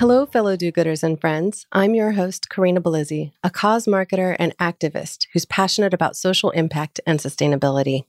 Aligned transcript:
Hello, 0.00 0.24
fellow 0.24 0.56
do 0.56 0.72
gooders 0.72 1.02
and 1.02 1.20
friends. 1.20 1.66
I'm 1.72 1.94
your 1.94 2.12
host, 2.12 2.48
Karina 2.48 2.80
Bellizzi, 2.80 3.32
a 3.44 3.50
cause 3.50 3.84
marketer 3.84 4.34
and 4.38 4.56
activist 4.56 5.26
who's 5.34 5.44
passionate 5.44 5.92
about 5.92 6.16
social 6.16 6.48
impact 6.52 7.00
and 7.06 7.20
sustainability. 7.20 8.04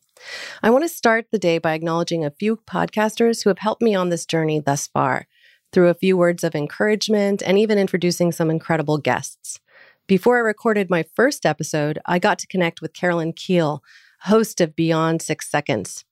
I 0.64 0.70
want 0.70 0.86
to 0.86 0.88
start 0.88 1.26
the 1.32 1.38
day 1.38 1.58
by 1.58 1.74
acknowledging 1.74 2.24
a 2.24 2.32
few 2.32 2.56
podcasters 2.56 3.44
who 3.44 3.50
have 3.50 3.58
helped 3.58 3.82
me 3.82 3.94
on 3.94 4.08
this 4.08 4.26
journey 4.26 4.62
thus 4.62 4.88
far 4.88 5.28
through 5.74 5.90
a 5.90 5.94
few 5.94 6.16
words 6.16 6.46
of 6.46 6.56
encouragement 6.56 7.44
and 7.46 7.58
even 7.58 7.78
introducing 7.78 8.32
some 8.32 8.50
incredible 8.50 8.98
guests. 8.98 9.60
Before 10.08 10.38
I 10.38 10.40
recorded 10.40 10.90
my 10.90 11.04
first 11.14 11.46
episode, 11.46 12.00
I 12.06 12.20
got 12.20 12.40
to 12.40 12.48
connect 12.48 12.82
with 12.82 12.94
Carolyn 12.94 13.34
Keel, 13.34 13.84
host 14.22 14.62
of 14.62 14.78
Beyond 14.78 15.22
Six 15.22 15.52
Seconds. 15.52 16.06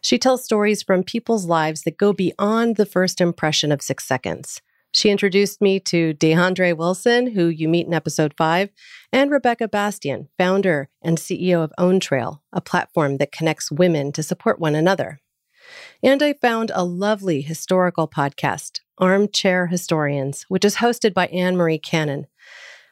She 0.00 0.18
tells 0.18 0.42
stories 0.42 0.82
from 0.82 1.04
people's 1.04 1.46
lives 1.46 1.82
that 1.82 1.98
go 1.98 2.12
beyond 2.12 2.74
the 2.74 2.84
first 2.84 3.20
impression 3.20 3.70
of 3.70 3.80
six 3.80 4.04
seconds. 4.04 4.60
She 4.92 5.10
introduced 5.10 5.60
me 5.60 5.78
to 5.80 6.14
DeAndre 6.14 6.76
Wilson, 6.76 7.28
who 7.28 7.46
you 7.46 7.68
meet 7.68 7.86
in 7.86 7.94
episode 7.94 8.34
five, 8.36 8.70
and 9.12 9.30
Rebecca 9.30 9.68
Bastian, 9.68 10.28
founder 10.36 10.88
and 11.00 11.16
CEO 11.16 11.62
of 11.62 11.72
OwnTrail, 11.78 12.40
a 12.52 12.60
platform 12.60 13.18
that 13.18 13.30
connects 13.30 13.70
women 13.70 14.10
to 14.12 14.22
support 14.22 14.58
one 14.58 14.74
another. 14.74 15.20
And 16.02 16.22
I 16.22 16.32
found 16.32 16.72
a 16.74 16.84
lovely 16.84 17.40
historical 17.40 18.08
podcast, 18.08 18.80
Armchair 18.98 19.68
Historians, 19.68 20.44
which 20.48 20.64
is 20.64 20.76
hosted 20.76 21.14
by 21.14 21.26
Anne 21.28 21.56
Marie 21.56 21.78
Cannon. 21.78 22.26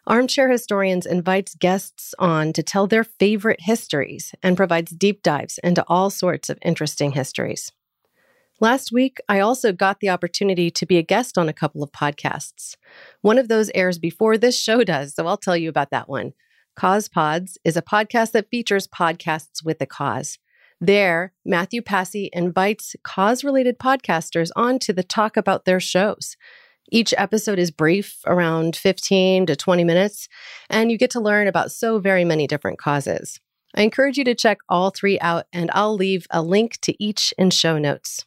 Armchair 0.07 0.49
Historians 0.49 1.05
invites 1.05 1.57
guests 1.57 2.15
on 2.19 2.53
to 2.53 2.63
tell 2.63 2.87
their 2.87 3.05
favorite 3.05 3.63
histories 3.63 4.35
and 4.43 4.57
provides 4.57 4.93
deep 4.93 5.23
dives 5.23 5.59
into 5.65 5.85
all 5.89 6.11
sorts 6.11 6.49
of 6.49 6.59
interesting 6.63 7.13
histories. 7.13 7.73
Last 8.61 8.91
week, 8.91 9.19
I 9.29 9.39
also 9.39 9.73
got 9.73 10.01
the 10.01 10.09
opportunity 10.09 10.69
to 10.69 10.85
be 10.85 10.99
a 10.99 11.03
guest 11.03 11.39
on 11.39 11.49
a 11.49 11.53
couple 11.53 11.81
of 11.85 11.93
podcasts. 11.93 12.75
One 13.21 13.39
of 13.39 13.47
those 13.47 13.71
airs 13.73 14.01
before 14.01 14.37
this 14.37 14.61
show 14.61 14.83
does, 14.83 15.15
so 15.15 15.29
I'll 15.29 15.37
tell 15.37 15.57
you 15.57 15.69
about 15.69 15.91
that 15.91 16.09
one. 16.09 16.33
Cause 16.75 17.09
Pods 17.09 17.57
is 17.65 17.77
a 17.77 17.83
podcast 17.83 18.33
that 18.33 18.51
features 18.51 18.89
podcasts 18.89 19.65
with 19.65 19.81
a 19.81 19.87
cause. 19.87 20.39
There, 20.81 21.33
Matthew 21.45 21.83
Passy 21.83 22.31
invites 22.33 22.97
cause 23.05 23.45
related 23.45 23.79
podcasters 23.79 24.51
on 24.57 24.81
to 24.81 24.93
the 24.93 25.05
talk 25.05 25.37
about 25.37 25.65
their 25.65 25.81
shows. 25.81 26.37
Each 26.91 27.15
episode 27.17 27.61
is 27.61 27.71
brief, 27.71 28.19
around 28.27 28.75
15 28.75 29.47
to 29.47 29.55
20 29.55 29.85
minutes, 29.85 30.29
and 30.69 30.91
you 30.91 30.99
get 30.99 31.11
to 31.11 31.21
learn 31.21 31.47
about 31.47 31.71
so 31.71 32.01
very 32.01 32.25
many 32.25 32.49
different 32.49 32.79
causes. 32.79 33.39
I 33.77 33.83
encourage 33.83 34.19
you 34.19 34.25
to 34.25 34.35
check 34.35 34.59
all 34.69 34.91
three 34.91 35.21
out, 35.21 35.47
and 35.53 35.71
I'll 35.75 35.95
leave 35.95 36.27
a 36.31 36.43
link 36.43 36.81
to 36.83 37.01
each 37.03 37.33
in 37.39 37.51
show 37.51 37.79
notes. 37.79 38.25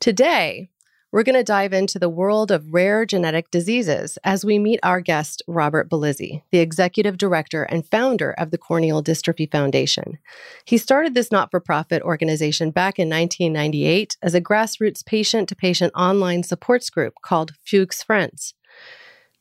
Today, 0.00 0.70
we're 1.10 1.24
going 1.24 1.34
to 1.34 1.42
dive 1.42 1.72
into 1.72 1.98
the 1.98 2.08
world 2.08 2.52
of 2.52 2.72
rare 2.72 3.04
genetic 3.04 3.50
diseases 3.50 4.16
as 4.22 4.44
we 4.44 4.56
meet 4.56 4.78
our 4.84 5.00
guest, 5.00 5.42
Robert 5.48 5.90
Bellizzi, 5.90 6.42
the 6.52 6.60
executive 6.60 7.18
director 7.18 7.64
and 7.64 7.84
founder 7.84 8.30
of 8.32 8.52
the 8.52 8.58
Corneal 8.58 9.02
Dystrophy 9.02 9.50
Foundation. 9.50 10.18
He 10.64 10.78
started 10.78 11.14
this 11.14 11.32
not 11.32 11.50
for 11.50 11.58
profit 11.58 12.00
organization 12.02 12.70
back 12.70 13.00
in 13.00 13.08
1998 13.08 14.16
as 14.22 14.34
a 14.34 14.40
grassroots 14.40 15.04
patient 15.04 15.48
to 15.48 15.56
patient 15.56 15.92
online 15.96 16.44
supports 16.44 16.90
group 16.90 17.14
called 17.20 17.54
Fuchs 17.64 18.00
Friends. 18.00 18.54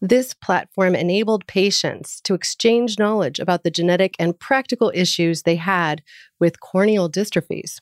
This 0.02 0.36
platform 0.36 0.94
enabled 0.94 1.48
patients 1.48 2.22
to 2.22 2.36
exchange 2.36 3.00
knowledge 3.00 3.40
about 3.40 3.64
the 3.64 3.72
genetic 3.72 4.16
and 4.20 4.40
practical 4.40 4.92
issues 4.94 5.42
they 5.42 5.56
had 5.56 6.04
with 6.40 6.60
corneal 6.60 7.10
dystrophies. 7.10 7.80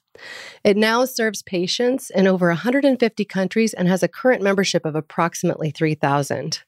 It 0.64 0.78
now 0.78 1.04
serves 1.04 1.44
patients 1.44 2.09
in 2.09 2.25
over 2.25 2.48
150 2.48 3.25
countries 3.25 3.74
and 3.74 3.90
has 3.90 4.02
a 4.02 4.08
current 4.08 4.42
membership 4.42 4.86
of 4.86 4.96
approximately 4.96 5.72
3,000. 5.72 6.64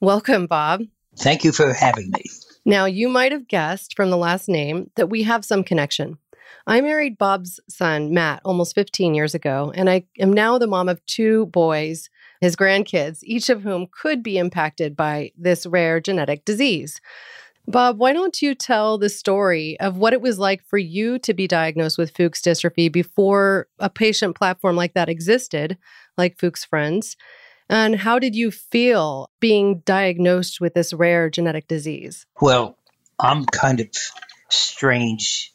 Welcome, 0.00 0.46
Bob. 0.46 0.82
Thank 1.16 1.44
you 1.44 1.52
for 1.52 1.72
having 1.72 2.10
me. 2.10 2.24
Now, 2.66 2.84
you 2.84 3.08
might 3.08 3.32
have 3.32 3.48
guessed 3.48 3.96
from 3.96 4.10
the 4.10 4.18
last 4.18 4.50
name 4.50 4.90
that 4.96 5.08
we 5.08 5.22
have 5.22 5.46
some 5.46 5.64
connection. 5.64 6.18
I 6.66 6.82
married 6.82 7.16
Bob's 7.16 7.58
son, 7.70 8.12
Matt, 8.12 8.42
almost 8.44 8.74
15 8.74 9.14
years 9.14 9.34
ago, 9.34 9.72
and 9.74 9.88
I 9.88 10.04
am 10.18 10.32
now 10.32 10.58
the 10.58 10.66
mom 10.66 10.90
of 10.90 11.04
two 11.06 11.46
boys 11.46 12.10
his 12.40 12.56
grandkids, 12.56 13.20
each 13.22 13.48
of 13.50 13.62
whom 13.62 13.86
could 13.90 14.22
be 14.22 14.38
impacted 14.38 14.96
by 14.96 15.32
this 15.36 15.66
rare 15.66 16.00
genetic 16.00 16.44
disease. 16.44 17.00
Bob, 17.66 17.98
why 17.98 18.12
don't 18.12 18.40
you 18.40 18.54
tell 18.54 18.98
the 18.98 19.08
story 19.08 19.78
of 19.80 19.96
what 19.96 20.12
it 20.12 20.22
was 20.22 20.38
like 20.38 20.64
for 20.64 20.78
you 20.78 21.18
to 21.20 21.34
be 21.34 21.46
diagnosed 21.46 21.98
with 21.98 22.16
Fuchs 22.16 22.40
dystrophy 22.40 22.90
before 22.90 23.68
a 23.78 23.90
patient 23.90 24.36
platform 24.36 24.76
like 24.76 24.94
that 24.94 25.08
existed, 25.08 25.76
like 26.16 26.38
Fuchs 26.38 26.64
Friends? 26.64 27.16
And 27.68 27.94
how 27.94 28.18
did 28.18 28.34
you 28.34 28.50
feel 28.50 29.30
being 29.38 29.80
diagnosed 29.80 30.60
with 30.60 30.74
this 30.74 30.92
rare 30.92 31.30
genetic 31.30 31.68
disease? 31.68 32.26
Well, 32.40 32.76
I'm 33.20 33.44
kind 33.44 33.78
of 33.78 33.88
strange 34.48 35.52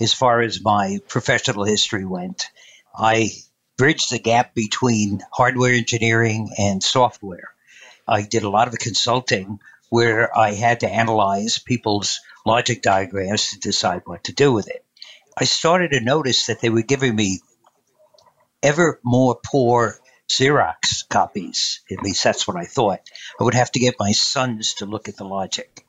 as 0.00 0.12
far 0.12 0.40
as 0.40 0.64
my 0.64 0.98
professional 1.06 1.64
history 1.64 2.04
went. 2.04 2.50
I 2.96 3.30
bridge 3.76 4.08
the 4.08 4.18
gap 4.18 4.54
between 4.54 5.20
hardware 5.32 5.74
engineering 5.74 6.50
and 6.58 6.82
software. 6.82 7.54
I 8.06 8.22
did 8.22 8.42
a 8.42 8.50
lot 8.50 8.68
of 8.68 8.78
consulting 8.78 9.60
where 9.88 10.36
I 10.36 10.52
had 10.52 10.80
to 10.80 10.88
analyze 10.88 11.58
people's 11.58 12.20
logic 12.46 12.82
diagrams 12.82 13.50
to 13.50 13.58
decide 13.58 14.02
what 14.04 14.24
to 14.24 14.32
do 14.32 14.52
with 14.52 14.68
it. 14.68 14.84
I 15.36 15.44
started 15.44 15.90
to 15.92 16.00
notice 16.00 16.46
that 16.46 16.60
they 16.60 16.70
were 16.70 16.82
giving 16.82 17.14
me 17.14 17.40
ever 18.62 19.00
more 19.04 19.38
poor 19.44 19.98
Xerox 20.28 21.08
copies. 21.08 21.80
At 21.90 22.02
least 22.02 22.24
that's 22.24 22.46
what 22.46 22.56
I 22.56 22.64
thought. 22.64 23.00
I 23.40 23.44
would 23.44 23.54
have 23.54 23.72
to 23.72 23.80
get 23.80 23.96
my 23.98 24.12
sons 24.12 24.74
to 24.74 24.86
look 24.86 25.08
at 25.08 25.16
the 25.16 25.24
logic. 25.24 25.84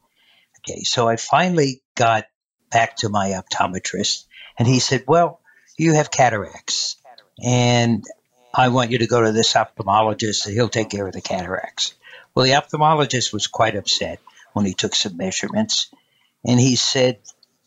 Okay, 0.60 0.84
so 0.84 1.08
I 1.08 1.16
finally 1.16 1.84
got 1.96 2.26
back 2.72 2.98
to 2.98 3.10
my 3.10 3.40
optometrist, 3.42 4.26
and 4.58 4.68
he 4.68 4.80
said, 4.80 5.04
Well, 5.08 5.40
you 5.78 5.94
have 5.94 6.10
cataracts 6.12 6.95
and 7.44 8.04
I 8.54 8.70
want 8.70 8.92
you 8.92 9.00
to 9.00 9.08
go 9.08 9.22
to 9.22 9.32
this 9.32 9.54
ophthalmologist 9.54 10.46
and 10.46 10.54
he'll 10.54 10.70
take 10.70 10.90
care 10.90 11.08
of 11.08 11.14
the 11.14 11.22
cataracts. 11.22 11.94
Well, 12.34 12.46
the 12.46 12.52
ophthalmologist 12.52 13.34
was 13.34 13.48
quite 13.48 13.76
upset 13.76 14.20
when 14.54 14.66
he 14.66 14.74
took 14.74 14.96
some 14.96 15.18
measurements 15.18 15.90
and 16.46 16.60
he 16.60 16.76
said, 16.76 17.20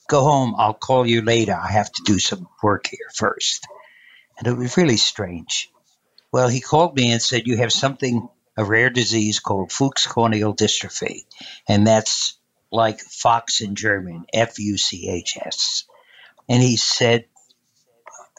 Go 0.09 0.23
home, 0.23 0.55
I'll 0.57 0.73
call 0.73 1.07
you 1.07 1.21
later. 1.21 1.55
I 1.55 1.71
have 1.73 1.93
to 1.93 2.03
do 2.03 2.19
some 2.19 2.49
work 2.63 2.87
here 2.87 3.11
first. 3.15 3.67
And 4.39 4.47
it 4.47 4.57
was 4.57 4.79
really 4.79 4.97
strange. 4.97 5.71
Well, 6.33 6.49
he 6.49 6.61
called 6.61 6.97
me 6.97 7.13
and 7.13 7.21
said, 7.21 7.47
You 7.47 7.59
have 7.59 7.73
something, 7.73 8.27
a 8.57 8.65
rare 8.65 8.89
disease 8.89 9.41
called 9.41 9.71
Fuchs 9.71 10.07
corneal 10.07 10.55
dystrophy. 10.55 11.27
And 11.69 11.87
that's 11.87 12.39
like 12.71 13.01
Fox 13.01 13.61
in 13.61 13.75
German, 13.75 14.25
F 14.33 14.59
U 14.59 14.79
C 14.79 15.11
H 15.11 15.37
S. 15.43 15.85
And 16.49 16.63
he 16.63 16.77
said, 16.77 17.27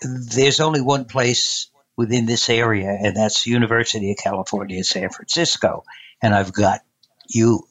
there's 0.01 0.59
only 0.59 0.81
one 0.81 1.05
place 1.05 1.69
within 1.97 2.25
this 2.25 2.49
area, 2.49 2.89
and 2.89 3.15
that's 3.15 3.45
University 3.45 4.11
of 4.11 4.17
California, 4.17 4.83
San 4.83 5.09
Francisco. 5.09 5.83
And 6.21 6.33
I've 6.33 6.53
got 6.53 6.81
you 7.27 7.63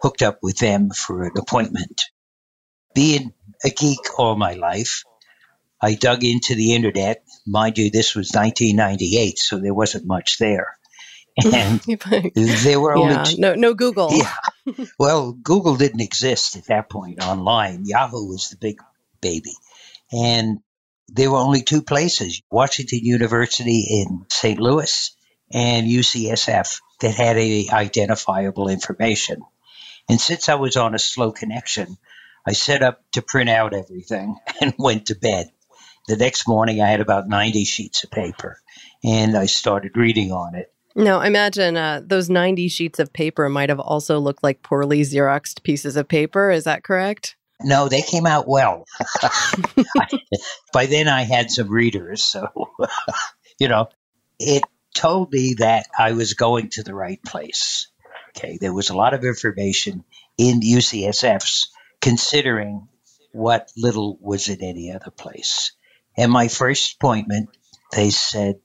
hooked 0.00 0.22
up 0.22 0.38
with 0.42 0.58
them 0.58 0.90
for 0.90 1.24
an 1.24 1.32
appointment. 1.38 2.02
Being 2.94 3.32
a 3.64 3.70
geek 3.70 4.18
all 4.18 4.36
my 4.36 4.54
life, 4.54 5.02
I 5.80 5.94
dug 5.94 6.24
into 6.24 6.54
the 6.54 6.74
internet. 6.74 7.24
Mind 7.46 7.78
you, 7.78 7.90
this 7.90 8.14
was 8.14 8.30
1998, 8.32 9.38
so 9.38 9.58
there 9.58 9.74
wasn't 9.74 10.06
much 10.06 10.38
there. 10.38 10.76
And 11.44 11.80
there 11.80 12.78
were 12.78 12.94
only 12.94 13.14
yeah, 13.14 13.24
no 13.38 13.54
no 13.56 13.74
Google. 13.74 14.10
Yeah. 14.12 14.32
Well, 14.98 15.32
Google 15.32 15.76
didn't 15.76 16.00
exist 16.00 16.56
at 16.56 16.66
that 16.68 16.88
point 16.88 17.22
online. 17.22 17.82
Yahoo 17.84 18.28
was 18.28 18.48
the 18.48 18.56
big 18.56 18.78
baby. 19.20 19.52
And 20.12 20.60
there 21.08 21.30
were 21.30 21.38
only 21.38 21.62
two 21.62 21.82
places 21.82 22.42
Washington 22.50 23.00
University 23.02 23.86
in 23.88 24.26
St. 24.30 24.58
Louis 24.58 25.16
and 25.52 25.86
UCSF 25.86 26.80
that 27.00 27.14
had 27.14 27.36
any 27.36 27.70
identifiable 27.70 28.68
information. 28.68 29.42
And 30.08 30.20
since 30.20 30.48
I 30.48 30.54
was 30.56 30.76
on 30.76 30.94
a 30.94 30.98
slow 30.98 31.32
connection, 31.32 31.96
I 32.46 32.52
set 32.52 32.82
up 32.82 33.02
to 33.12 33.22
print 33.22 33.50
out 33.50 33.74
everything 33.74 34.36
and 34.60 34.74
went 34.78 35.06
to 35.06 35.14
bed. 35.14 35.50
The 36.06 36.16
next 36.16 36.46
morning, 36.46 36.82
I 36.82 36.88
had 36.88 37.00
about 37.00 37.28
90 37.28 37.64
sheets 37.64 38.04
of 38.04 38.10
paper 38.10 38.60
and 39.02 39.36
I 39.36 39.46
started 39.46 39.96
reading 39.96 40.32
on 40.32 40.54
it. 40.54 40.70
Now, 40.96 41.22
imagine 41.22 41.76
uh, 41.76 42.02
those 42.04 42.30
90 42.30 42.68
sheets 42.68 42.98
of 42.98 43.12
paper 43.12 43.48
might 43.48 43.68
have 43.68 43.80
also 43.80 44.18
looked 44.18 44.42
like 44.42 44.62
poorly 44.62 45.00
Xeroxed 45.00 45.62
pieces 45.62 45.96
of 45.96 46.06
paper. 46.06 46.50
Is 46.50 46.64
that 46.64 46.84
correct? 46.84 47.36
No, 47.62 47.88
they 47.88 48.02
came 48.02 48.26
out 48.26 48.48
well. 48.48 48.86
By 50.72 50.86
then, 50.86 51.08
I 51.08 51.22
had 51.22 51.50
some 51.50 51.68
readers, 51.68 52.22
so 52.22 52.48
you 53.58 53.68
know, 53.68 53.88
it 54.38 54.64
told 54.94 55.32
me 55.32 55.54
that 55.58 55.86
I 55.98 56.12
was 56.12 56.34
going 56.34 56.70
to 56.70 56.82
the 56.82 56.94
right 56.94 57.22
place. 57.24 57.88
Okay, 58.36 58.58
there 58.60 58.74
was 58.74 58.90
a 58.90 58.96
lot 58.96 59.14
of 59.14 59.24
information 59.24 60.04
in 60.36 60.60
UCSF's 60.60 61.70
considering 62.00 62.88
what 63.32 63.70
little 63.76 64.18
was 64.20 64.48
in 64.48 64.62
any 64.62 64.92
other 64.92 65.10
place. 65.10 65.72
And 66.16 66.30
my 66.30 66.48
first 66.48 66.94
appointment, 66.94 67.48
they 67.92 68.10
said, 68.10 68.56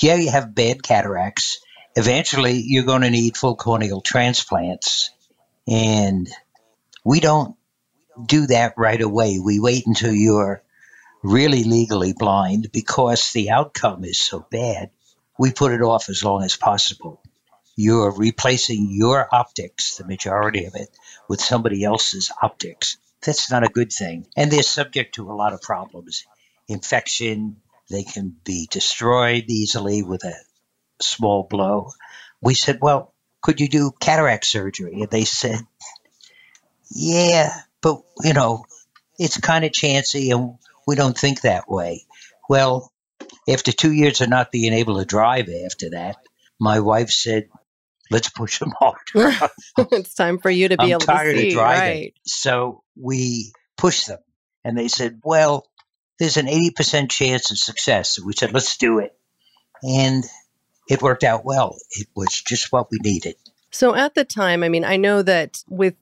Yeah, 0.00 0.14
you 0.16 0.30
have 0.30 0.54
bad 0.54 0.82
cataracts. 0.82 1.60
Eventually, 1.94 2.62
you're 2.64 2.84
going 2.84 3.02
to 3.02 3.10
need 3.10 3.36
full 3.36 3.56
corneal 3.56 4.00
transplants. 4.00 5.10
And 5.68 6.28
we 7.04 7.20
don't 7.20 7.56
do 8.24 8.46
that 8.46 8.74
right 8.76 9.00
away. 9.00 9.38
We 9.38 9.60
wait 9.60 9.86
until 9.86 10.12
you're 10.12 10.62
really 11.22 11.64
legally 11.64 12.12
blind 12.12 12.72
because 12.72 13.32
the 13.32 13.50
outcome 13.50 14.04
is 14.04 14.20
so 14.20 14.44
bad. 14.50 14.90
We 15.38 15.52
put 15.52 15.72
it 15.72 15.82
off 15.82 16.08
as 16.08 16.24
long 16.24 16.42
as 16.42 16.56
possible. 16.56 17.22
You're 17.76 18.12
replacing 18.12 18.88
your 18.90 19.28
optics, 19.32 19.96
the 19.96 20.06
majority 20.06 20.66
of 20.66 20.74
it, 20.74 20.88
with 21.28 21.40
somebody 21.40 21.84
else's 21.84 22.30
optics. 22.42 22.98
That's 23.24 23.50
not 23.50 23.64
a 23.64 23.68
good 23.68 23.92
thing. 23.92 24.26
And 24.36 24.50
they're 24.50 24.62
subject 24.62 25.14
to 25.14 25.30
a 25.30 25.34
lot 25.34 25.52
of 25.52 25.62
problems 25.62 26.26
infection, 26.68 27.56
they 27.90 28.04
can 28.04 28.34
be 28.44 28.68
destroyed 28.70 29.44
easily 29.48 30.02
with 30.02 30.24
a 30.24 30.34
small 31.00 31.44
blow. 31.44 31.92
We 32.40 32.54
said, 32.54 32.78
Well, 32.80 33.12
could 33.40 33.60
you 33.60 33.68
do 33.68 33.92
cataract 34.00 34.46
surgery? 34.46 35.00
And 35.02 35.10
they 35.10 35.24
said, 35.24 35.60
Yeah, 36.90 37.52
but, 37.82 38.02
you 38.22 38.32
know, 38.32 38.64
it's 39.18 39.38
kind 39.38 39.64
of 39.64 39.72
chancy 39.72 40.30
and 40.30 40.54
we 40.86 40.96
don't 40.96 41.16
think 41.16 41.42
that 41.42 41.68
way. 41.68 42.04
Well, 42.48 42.92
after 43.48 43.72
two 43.72 43.92
years 43.92 44.20
of 44.20 44.28
not 44.28 44.50
being 44.50 44.72
able 44.72 44.98
to 44.98 45.04
drive 45.04 45.48
after 45.66 45.90
that, 45.90 46.16
my 46.58 46.80
wife 46.80 47.10
said, 47.10 47.48
let's 48.10 48.28
push 48.28 48.58
them 48.58 48.72
harder. 48.78 49.50
it's 49.92 50.14
time 50.14 50.38
for 50.38 50.50
you 50.50 50.68
to 50.68 50.76
be 50.76 50.84
I'm 50.84 50.90
able 50.90 51.00
tired 51.00 51.34
to 51.34 51.40
see. 51.40 51.48
of 51.48 51.54
driving. 51.54 51.80
Right. 51.80 52.14
So 52.24 52.82
we 52.96 53.52
pushed 53.76 54.06
them. 54.06 54.18
And 54.64 54.78
they 54.78 54.88
said, 54.88 55.20
well, 55.24 55.66
there's 56.18 56.36
an 56.36 56.46
80% 56.46 57.10
chance 57.10 57.50
of 57.50 57.58
success. 57.58 58.14
So 58.14 58.24
we 58.24 58.32
said, 58.32 58.52
let's 58.52 58.76
do 58.76 59.00
it. 59.00 59.16
And 59.82 60.24
it 60.88 61.02
worked 61.02 61.24
out 61.24 61.44
well. 61.44 61.76
It 61.90 62.06
was 62.14 62.40
just 62.40 62.70
what 62.70 62.88
we 62.90 62.98
needed. 63.02 63.34
So 63.70 63.94
at 63.94 64.14
the 64.14 64.24
time, 64.24 64.62
I 64.62 64.68
mean, 64.68 64.84
I 64.84 64.96
know 64.98 65.22
that 65.22 65.64
with 65.68 65.94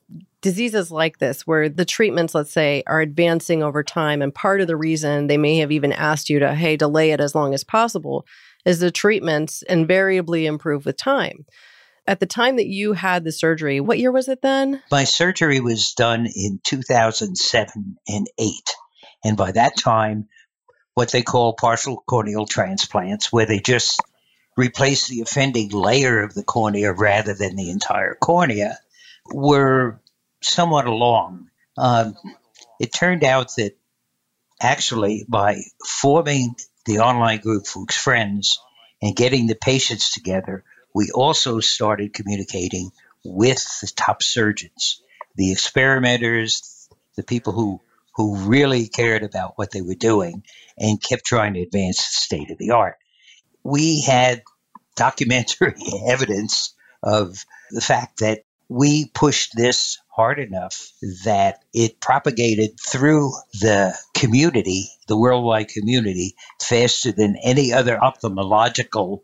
diseases 0.43 0.91
like 0.91 1.19
this, 1.19 1.47
where 1.47 1.69
the 1.69 1.85
treatments, 1.85 2.35
let's 2.35 2.53
say, 2.53 2.83
are 2.87 3.01
advancing 3.01 3.63
over 3.63 3.83
time, 3.83 4.23
and 4.23 4.35
part 4.35 4.61
of 4.61 4.67
the 4.67 4.77
reason 4.77 5.27
they 5.27 5.37
may 5.37 5.59
have 5.59 5.73
even 5.73 5.93
asked 5.93 6.31
you 6.31 6.39
to, 6.39 6.55
hey, 6.55 6.77
delay 6.77 7.11
it 7.11 7.21
as 7.21 7.35
long 7.35 7.55
as 7.55 7.65
possible, 7.65 8.27
is 8.65 8.81
the 8.81 8.91
treatments 8.91 9.63
invariably 9.63 10.47
improve 10.47 10.87
with 10.87 10.97
time. 10.97 11.45
At 12.07 12.21
the 12.21 12.27
time 12.27 12.57
that 12.57 12.67
you 12.67 12.93
had 12.95 13.25
the 13.25 13.33
surgery, 13.33 13.81
what 13.81 13.99
year 13.99 14.11
was 14.11 14.29
it 14.29 14.43
then? 14.43 14.83
My 14.91 15.05
surgery 15.05 15.61
was 15.61 15.93
done 15.93 16.27
in 16.27 16.61
2007 16.65 17.97
and 18.09 18.27
8. 18.39 18.53
And 19.25 19.37
by 19.37 19.53
that 19.53 19.77
time, 19.77 20.29
what 20.95 21.13
they 21.13 21.23
call 21.23 21.53
partial 21.53 22.03
corneal 22.07 22.47
transplants, 22.47 23.33
where 23.33 23.47
they 23.47 23.61
just 23.61 24.01
replace 24.57 25.09
the 25.09 25.21
offending 25.21 25.71
layer 25.71 26.23
of 26.23 26.35
the 26.35 26.43
cornea 26.43 26.93
rather 26.93 27.35
than 27.35 27.55
the 27.55 27.71
entire 27.71 28.15
cornea, 28.15 28.79
were 29.33 30.01
somewhat 30.43 30.87
along. 30.87 31.51
Um, 31.77 32.17
it 32.79 32.93
turned 32.93 33.25
out 33.25 33.55
that 33.57 33.77
actually, 34.61 35.25
by 35.29 35.63
forming 35.85 36.57
the 36.87 36.99
online 37.01 37.41
group 37.41 37.67
Fuchs 37.67 37.97
Friends 37.97 38.59
and 39.03 39.17
getting 39.17 39.47
the 39.47 39.55
patients 39.55 40.13
together, 40.13 40.65
we 40.95 41.11
also 41.13 41.61
started 41.61 42.13
communicating 42.13 42.91
with 43.25 43.65
the 43.81 43.93
top 43.95 44.23
surgeons, 44.23 45.03
the 45.37 45.53
experimenters, 45.53 46.89
the 47.17 47.23
people 47.23 47.53
who 47.53 47.81
who 48.17 48.37
really 48.37 48.89
cared 48.89 49.23
about 49.23 49.57
what 49.57 49.71
they 49.71 49.81
were 49.81 49.95
doing 49.95 50.43
and 50.77 51.01
kept 51.01 51.25
trying 51.25 51.55
to 51.55 51.61
advance 51.63 51.99
the 51.99 52.21
state 52.21 52.51
of 52.51 52.59
the 52.59 52.73
art. 52.73 52.97
We 53.63 54.03
had 54.03 54.43
documentary 54.97 55.75
evidence 56.07 56.75
of 57.03 57.45
the 57.71 57.81
fact 57.81 58.19
that 58.21 58.41
we 58.69 59.07
pushed 59.07 59.57
this 59.57 59.99
hard 60.21 60.39
enough 60.39 60.93
that 61.25 61.65
it 61.73 61.99
propagated 61.99 62.79
through 62.79 63.33
the 63.55 63.97
community, 64.15 64.91
the 65.09 65.19
worldwide 65.19 65.69
community, 65.69 66.35
faster 66.61 67.11
than 67.11 67.37
any 67.43 67.73
other 67.73 67.97
ophthalmological 67.97 69.21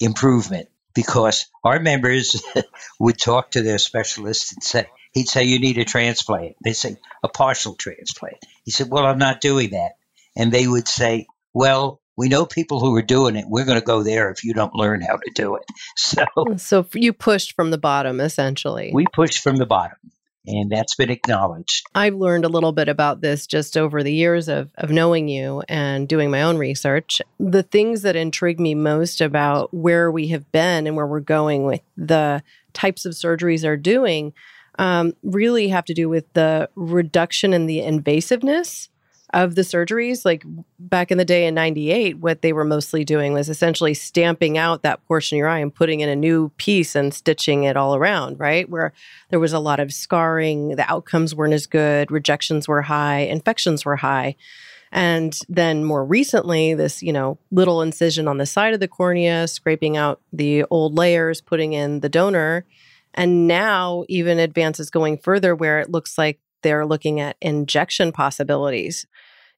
improvement 0.00 0.68
because 0.92 1.46
our 1.62 1.78
members 1.78 2.42
would 2.98 3.16
talk 3.16 3.52
to 3.52 3.62
their 3.62 3.78
specialist 3.78 4.54
and 4.54 4.64
say, 4.64 4.86
he'd 5.12 5.28
say, 5.28 5.44
you 5.44 5.60
need 5.60 5.78
a 5.78 5.84
transplant. 5.84 6.56
They'd 6.64 6.72
say, 6.72 6.96
a 7.22 7.28
partial 7.28 7.76
transplant. 7.76 8.44
He 8.64 8.72
said, 8.72 8.88
well, 8.90 9.06
I'm 9.06 9.18
not 9.18 9.40
doing 9.40 9.70
that. 9.70 9.92
And 10.36 10.50
they 10.50 10.66
would 10.66 10.88
say, 10.88 11.28
well, 11.54 12.00
we 12.16 12.28
know 12.28 12.44
people 12.44 12.80
who 12.80 12.96
are 12.96 13.02
doing 13.02 13.36
it. 13.36 13.44
We're 13.46 13.66
going 13.66 13.78
to 13.78 13.86
go 13.86 14.02
there 14.02 14.32
if 14.32 14.42
you 14.42 14.52
don't 14.52 14.74
learn 14.74 15.00
how 15.00 15.14
to 15.14 15.30
do 15.32 15.54
it. 15.54 15.64
So, 15.96 16.24
so 16.56 16.86
you 16.94 17.12
pushed 17.12 17.54
from 17.54 17.70
the 17.70 17.78
bottom, 17.78 18.20
essentially. 18.20 18.90
We 18.92 19.04
pushed 19.14 19.42
from 19.42 19.56
the 19.56 19.66
bottom 19.66 19.96
and 20.46 20.70
that's 20.70 20.94
been 20.94 21.10
acknowledged. 21.10 21.86
I've 21.94 22.14
learned 22.14 22.44
a 22.44 22.48
little 22.48 22.72
bit 22.72 22.88
about 22.88 23.20
this 23.20 23.46
just 23.46 23.76
over 23.76 24.02
the 24.02 24.12
years 24.12 24.48
of, 24.48 24.70
of 24.76 24.90
knowing 24.90 25.28
you 25.28 25.62
and 25.68 26.08
doing 26.08 26.30
my 26.30 26.42
own 26.42 26.56
research. 26.56 27.20
The 27.38 27.62
things 27.62 28.02
that 28.02 28.16
intrigue 28.16 28.60
me 28.60 28.74
most 28.74 29.20
about 29.20 29.72
where 29.74 30.10
we 30.10 30.28
have 30.28 30.50
been 30.52 30.86
and 30.86 30.96
where 30.96 31.06
we're 31.06 31.20
going 31.20 31.64
with 31.64 31.82
the 31.96 32.42
types 32.72 33.04
of 33.04 33.12
surgeries 33.12 33.66
are 33.66 33.76
doing 33.76 34.32
um, 34.78 35.12
really 35.22 35.68
have 35.68 35.84
to 35.86 35.94
do 35.94 36.08
with 36.08 36.32
the 36.32 36.70
reduction 36.74 37.52
in 37.52 37.66
the 37.66 37.80
invasiveness 37.80 38.88
of 39.32 39.54
the 39.54 39.62
surgeries, 39.62 40.24
like 40.24 40.44
back 40.78 41.10
in 41.10 41.18
the 41.18 41.24
day 41.24 41.46
in 41.46 41.54
98, 41.54 42.18
what 42.18 42.42
they 42.42 42.52
were 42.52 42.64
mostly 42.64 43.04
doing 43.04 43.32
was 43.32 43.48
essentially 43.48 43.94
stamping 43.94 44.58
out 44.58 44.82
that 44.82 45.04
portion 45.06 45.36
of 45.36 45.38
your 45.38 45.48
eye 45.48 45.60
and 45.60 45.74
putting 45.74 46.00
in 46.00 46.08
a 46.08 46.16
new 46.16 46.48
piece 46.56 46.96
and 46.96 47.14
stitching 47.14 47.64
it 47.64 47.76
all 47.76 47.94
around, 47.94 48.40
right? 48.40 48.68
Where 48.68 48.92
there 49.30 49.38
was 49.38 49.52
a 49.52 49.60
lot 49.60 49.80
of 49.80 49.92
scarring, 49.92 50.70
the 50.76 50.90
outcomes 50.90 51.34
weren't 51.34 51.54
as 51.54 51.66
good, 51.66 52.10
rejections 52.10 52.66
were 52.66 52.82
high, 52.82 53.20
infections 53.20 53.84
were 53.84 53.96
high. 53.96 54.36
And 54.92 55.38
then 55.48 55.84
more 55.84 56.04
recently, 56.04 56.74
this, 56.74 57.00
you 57.00 57.12
know, 57.12 57.38
little 57.52 57.82
incision 57.82 58.26
on 58.26 58.38
the 58.38 58.46
side 58.46 58.74
of 58.74 58.80
the 58.80 58.88
cornea, 58.88 59.46
scraping 59.46 59.96
out 59.96 60.20
the 60.32 60.64
old 60.64 60.96
layers, 60.96 61.40
putting 61.40 61.72
in 61.72 62.00
the 62.00 62.08
donor. 62.08 62.66
And 63.14 63.46
now, 63.46 64.04
even 64.08 64.38
advances 64.40 64.90
going 64.90 65.18
further 65.18 65.54
where 65.54 65.78
it 65.78 65.90
looks 65.90 66.18
like 66.18 66.40
they're 66.62 66.86
looking 66.86 67.20
at 67.20 67.36
injection 67.40 68.12
possibilities. 68.12 69.06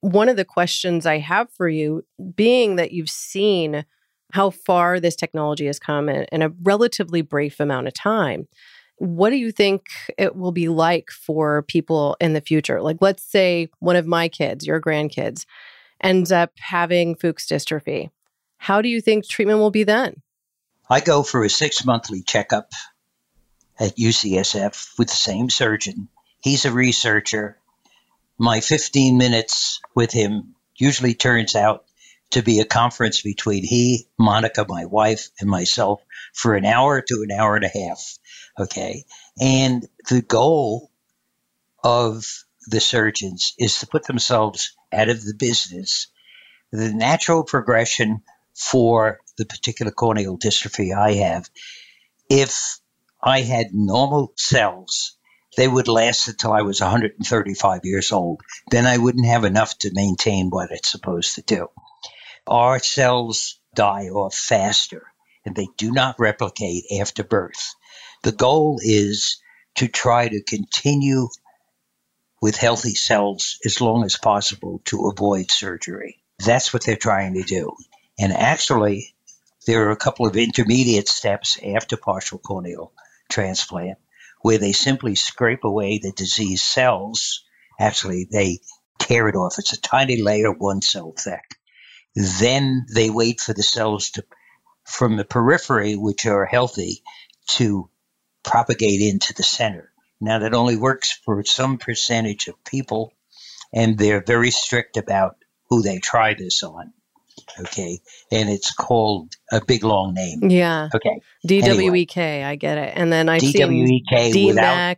One 0.02 0.28
of 0.28 0.36
the 0.36 0.44
questions 0.44 1.06
I 1.06 1.18
have 1.18 1.50
for 1.50 1.68
you, 1.68 2.04
being 2.34 2.76
that 2.76 2.92
you've 2.92 3.10
seen 3.10 3.84
how 4.32 4.50
far 4.50 5.00
this 5.00 5.16
technology 5.16 5.66
has 5.66 5.78
come 5.78 6.08
in, 6.08 6.26
in 6.32 6.42
a 6.42 6.52
relatively 6.62 7.22
brief 7.22 7.60
amount 7.60 7.86
of 7.86 7.94
time, 7.94 8.48
what 8.96 9.30
do 9.30 9.36
you 9.36 9.50
think 9.50 9.86
it 10.18 10.36
will 10.36 10.52
be 10.52 10.68
like 10.68 11.10
for 11.10 11.62
people 11.62 12.16
in 12.20 12.34
the 12.34 12.40
future? 12.40 12.82
Like, 12.82 12.98
let's 13.00 13.22
say 13.22 13.68
one 13.78 13.96
of 13.96 14.06
my 14.06 14.28
kids, 14.28 14.66
your 14.66 14.80
grandkids, 14.80 15.44
ends 16.00 16.30
up 16.30 16.50
having 16.58 17.14
Fuchs 17.14 17.46
dystrophy. 17.46 18.10
How 18.58 18.82
do 18.82 18.88
you 18.88 19.00
think 19.00 19.26
treatment 19.26 19.58
will 19.58 19.70
be 19.70 19.84
then? 19.84 20.22
I 20.88 21.00
go 21.00 21.22
for 21.22 21.42
a 21.42 21.50
six 21.50 21.84
monthly 21.84 22.22
checkup 22.22 22.72
at 23.78 23.96
UCSF 23.96 24.98
with 24.98 25.08
the 25.08 25.16
same 25.16 25.48
surgeon 25.50 26.08
He's 26.42 26.64
a 26.64 26.72
researcher. 26.72 27.56
My 28.38 28.60
15 28.60 29.18
minutes 29.18 29.80
with 29.94 30.12
him 30.12 30.54
usually 30.76 31.14
turns 31.14 31.54
out 31.54 31.84
to 32.30 32.42
be 32.42 32.60
a 32.60 32.64
conference 32.64 33.20
between 33.20 33.62
he, 33.62 34.08
Monica, 34.18 34.64
my 34.68 34.86
wife, 34.86 35.28
and 35.38 35.48
myself 35.48 36.00
for 36.32 36.54
an 36.54 36.64
hour 36.64 37.02
to 37.02 37.24
an 37.28 37.30
hour 37.30 37.56
and 37.56 37.64
a 37.64 37.68
half. 37.68 38.18
Okay. 38.58 39.04
And 39.40 39.86
the 40.08 40.22
goal 40.22 40.90
of 41.84 42.24
the 42.66 42.80
surgeons 42.80 43.54
is 43.58 43.80
to 43.80 43.86
put 43.86 44.06
themselves 44.06 44.74
out 44.92 45.08
of 45.08 45.22
the 45.22 45.34
business. 45.34 46.08
The 46.70 46.92
natural 46.92 47.44
progression 47.44 48.22
for 48.54 49.20
the 49.36 49.44
particular 49.44 49.92
corneal 49.92 50.38
dystrophy 50.38 50.96
I 50.96 51.14
have, 51.14 51.50
if 52.30 52.78
I 53.22 53.42
had 53.42 53.68
normal 53.72 54.32
cells 54.36 55.16
they 55.56 55.68
would 55.68 55.88
last 55.88 56.28
until 56.28 56.52
I 56.52 56.62
was 56.62 56.80
135 56.80 57.80
years 57.84 58.12
old. 58.12 58.40
Then 58.70 58.86
I 58.86 58.98
wouldn't 58.98 59.26
have 59.26 59.44
enough 59.44 59.76
to 59.78 59.90
maintain 59.92 60.48
what 60.50 60.70
it's 60.70 60.90
supposed 60.90 61.34
to 61.34 61.42
do. 61.42 61.68
Our 62.46 62.78
cells 62.78 63.60
die 63.74 64.08
off 64.08 64.34
faster 64.34 65.12
and 65.44 65.54
they 65.54 65.68
do 65.76 65.92
not 65.92 66.18
replicate 66.18 66.84
after 67.00 67.24
birth. 67.24 67.74
The 68.22 68.32
goal 68.32 68.78
is 68.82 69.40
to 69.76 69.88
try 69.88 70.28
to 70.28 70.42
continue 70.42 71.28
with 72.40 72.56
healthy 72.56 72.94
cells 72.94 73.58
as 73.64 73.80
long 73.80 74.04
as 74.04 74.16
possible 74.16 74.80
to 74.86 75.08
avoid 75.08 75.50
surgery. 75.50 76.22
That's 76.44 76.72
what 76.72 76.84
they're 76.84 76.96
trying 76.96 77.34
to 77.34 77.42
do. 77.42 77.72
And 78.18 78.32
actually, 78.32 79.14
there 79.66 79.88
are 79.88 79.92
a 79.92 79.96
couple 79.96 80.26
of 80.26 80.36
intermediate 80.36 81.08
steps 81.08 81.58
after 81.62 81.96
partial 81.96 82.38
corneal 82.38 82.92
transplant 83.30 83.98
where 84.42 84.58
they 84.58 84.72
simply 84.72 85.14
scrape 85.14 85.64
away 85.64 85.98
the 85.98 86.12
diseased 86.12 86.64
cells. 86.64 87.44
Actually, 87.80 88.28
they 88.30 88.58
tear 88.98 89.28
it 89.28 89.36
off. 89.36 89.58
It's 89.58 89.72
a 89.72 89.80
tiny 89.80 90.20
layer, 90.20 90.52
one 90.52 90.82
cell 90.82 91.12
thick. 91.16 91.56
Then 92.14 92.86
they 92.94 93.10
wait 93.10 93.40
for 93.40 93.54
the 93.54 93.62
cells 93.62 94.10
to, 94.10 94.24
from 94.84 95.16
the 95.16 95.24
periphery, 95.24 95.96
which 95.96 96.26
are 96.26 96.44
healthy, 96.44 97.02
to 97.50 97.88
propagate 98.44 99.00
into 99.00 99.32
the 99.32 99.42
center. 99.42 99.90
Now, 100.20 100.40
that 100.40 100.54
only 100.54 100.76
works 100.76 101.18
for 101.24 101.42
some 101.44 101.78
percentage 101.78 102.48
of 102.48 102.62
people, 102.64 103.12
and 103.72 103.98
they're 103.98 104.22
very 104.22 104.50
strict 104.50 104.96
about 104.96 105.36
who 105.68 105.82
they 105.82 105.98
try 105.98 106.34
this 106.34 106.62
on. 106.62 106.92
Okay. 107.60 108.00
And 108.30 108.48
it's 108.48 108.72
called 108.72 109.34
a 109.50 109.64
big 109.64 109.84
long 109.84 110.14
name. 110.14 110.50
Yeah. 110.50 110.88
Okay. 110.94 111.20
DWEK, 111.46 112.16
anyway, 112.16 112.42
I 112.42 112.56
get 112.56 112.78
it. 112.78 112.92
And 112.96 113.12
then 113.12 113.28
I 113.28 113.38
see 113.38 113.52
DWEK 113.52 114.02
DMEK, 114.10 114.46
without, 114.46 114.96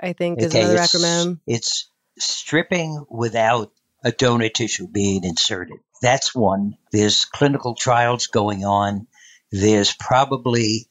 I 0.00 0.12
think, 0.12 0.40
is 0.40 0.46
okay, 0.46 0.62
another 0.62 0.82
it's, 0.82 0.94
acronym. 0.94 1.40
It's 1.46 1.90
stripping 2.18 3.04
without 3.10 3.72
a 4.04 4.12
donor 4.12 4.48
tissue 4.48 4.86
being 4.86 5.24
inserted. 5.24 5.78
That's 6.02 6.34
one. 6.34 6.76
There's 6.92 7.24
clinical 7.24 7.74
trials 7.74 8.26
going 8.26 8.64
on. 8.64 9.06
There's 9.50 9.92
probably 9.92 10.88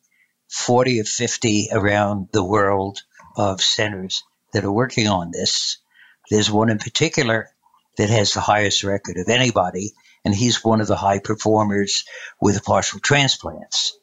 40 0.49 1.01
or 1.01 1.03
50 1.03 1.69
around 1.71 2.29
the 2.31 2.43
world 2.43 3.03
of 3.37 3.61
centers 3.61 4.23
that 4.53 4.63
are 4.63 4.71
working 4.71 5.07
on 5.07 5.31
this. 5.31 5.77
There's 6.29 6.49
one 6.49 6.69
in 6.69 6.79
particular 6.79 7.49
that 7.97 8.09
has 8.09 8.33
the 8.33 8.41
highest 8.41 8.83
record 8.83 9.17
of 9.17 9.29
anybody, 9.29 9.93
and 10.25 10.33
he's 10.33 10.63
one 10.63 10.81
of 10.81 10.87
the 10.87 10.95
high 10.95 11.19
performers 11.19 12.03
with 12.41 12.65
partial 12.65 12.99
transplants. 12.99 13.97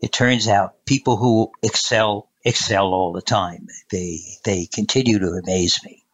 It 0.00 0.12
turns 0.12 0.46
out 0.46 0.86
people 0.86 1.16
who 1.16 1.50
excel 1.62 2.30
excel 2.44 2.94
all 2.94 3.12
the 3.12 3.22
time. 3.22 3.66
They 3.90 4.20
they 4.44 4.66
continue 4.66 5.18
to 5.18 5.40
amaze 5.42 5.80
me. 5.84 6.04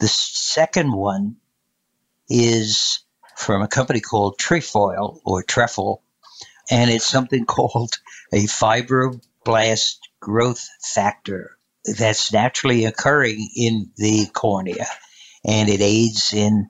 The 0.00 0.08
second 0.08 0.92
one 0.92 1.36
is 2.28 3.00
from 3.36 3.62
a 3.62 3.68
company 3.68 4.00
called 4.00 4.38
Trefoil 4.38 5.20
or 5.24 5.42
Trefoil, 5.42 6.02
and 6.70 6.90
it's 6.90 7.06
something 7.06 7.44
called 7.56 7.92
a 8.32 8.44
fibroblast 8.46 9.98
growth 10.18 10.68
factor 10.82 11.56
that's 11.84 12.32
naturally 12.32 12.84
occurring 12.84 13.48
in 13.54 13.92
the 13.96 14.26
cornea, 14.32 14.86
and 15.44 15.68
it 15.68 15.80
aids 15.80 16.32
in 16.32 16.68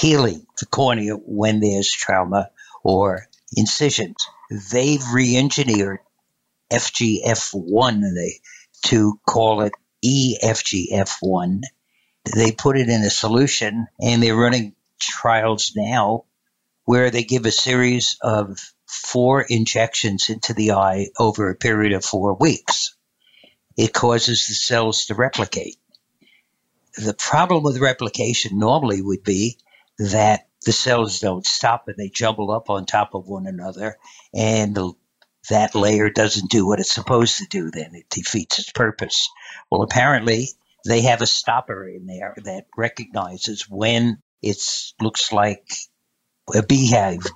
healing 0.00 0.46
the 0.58 0.66
cornea 0.66 1.14
when 1.14 1.60
there's 1.60 1.90
trauma 1.90 2.50
or 2.82 3.28
incisions. 3.54 4.16
They've 4.72 5.04
re-engineered 5.12 5.98
FGF1 6.70 8.14
they, 8.14 8.40
to 8.88 9.20
call 9.28 9.60
it 9.60 9.72
EFGF1. 10.02 11.60
They 12.34 12.52
put 12.52 12.78
it 12.78 12.88
in 12.88 13.02
a 13.02 13.10
solution 13.10 13.88
and 14.00 14.22
they're 14.22 14.36
running 14.36 14.74
trials 14.98 15.72
now 15.76 16.24
where 16.86 17.10
they 17.10 17.22
give 17.22 17.44
a 17.44 17.52
series 17.52 18.16
of 18.22 18.58
four 18.86 19.42
injections 19.42 20.30
into 20.30 20.54
the 20.54 20.72
eye 20.72 21.08
over 21.18 21.50
a 21.50 21.56
period 21.56 21.92
of 21.92 22.04
four 22.04 22.34
weeks. 22.34 22.96
It 23.76 23.92
causes 23.92 24.46
the 24.48 24.54
cells 24.54 25.06
to 25.06 25.14
replicate. 25.14 25.76
The 26.96 27.14
problem 27.14 27.62
with 27.62 27.78
replication 27.78 28.58
normally 28.58 29.02
would 29.02 29.22
be 29.22 29.58
that 30.00 30.48
the 30.64 30.72
cells 30.72 31.20
don't 31.20 31.46
stop 31.46 31.88
and 31.88 31.96
they 31.96 32.08
jumble 32.08 32.50
up 32.50 32.70
on 32.70 32.86
top 32.86 33.14
of 33.14 33.26
one 33.26 33.46
another 33.46 33.96
and 34.34 34.74
the, 34.74 34.92
that 35.48 35.74
layer 35.74 36.10
doesn't 36.10 36.50
do 36.50 36.66
what 36.66 36.80
it's 36.80 36.94
supposed 36.94 37.38
to 37.38 37.46
do 37.46 37.70
then 37.70 37.94
it 37.94 38.08
defeats 38.10 38.58
its 38.58 38.72
purpose 38.72 39.28
well 39.70 39.82
apparently 39.82 40.48
they 40.86 41.02
have 41.02 41.20
a 41.20 41.26
stopper 41.26 41.86
in 41.86 42.06
there 42.06 42.34
that 42.44 42.66
recognizes 42.76 43.68
when 43.68 44.18
it 44.42 44.58
looks 45.00 45.32
like 45.32 45.66
a 46.54 46.62
beehive 46.62 47.26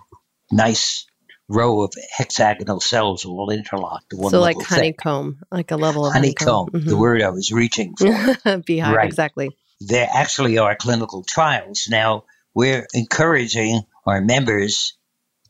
nice 0.50 1.06
row 1.48 1.82
of 1.82 1.92
hexagonal 2.16 2.80
cells 2.80 3.26
all 3.26 3.50
interlocked 3.50 4.14
one 4.14 4.30
so 4.30 4.40
like 4.40 4.56
honeycomb 4.62 5.38
like 5.50 5.70
a 5.70 5.76
level 5.76 6.06
of 6.06 6.14
honeycomb, 6.14 6.46
honeycomb. 6.46 6.80
Mm-hmm. 6.80 6.88
the 6.88 6.96
word 6.96 7.22
i 7.22 7.28
was 7.28 7.52
reaching 7.52 7.94
for 7.96 8.58
beehive 8.66 8.96
right. 8.96 9.06
exactly 9.06 9.50
there 9.80 10.08
actually 10.10 10.56
are 10.56 10.74
clinical 10.74 11.22
trials 11.22 11.88
now 11.90 12.24
we're 12.54 12.86
encouraging 12.94 13.82
our 14.06 14.20
members 14.20 14.96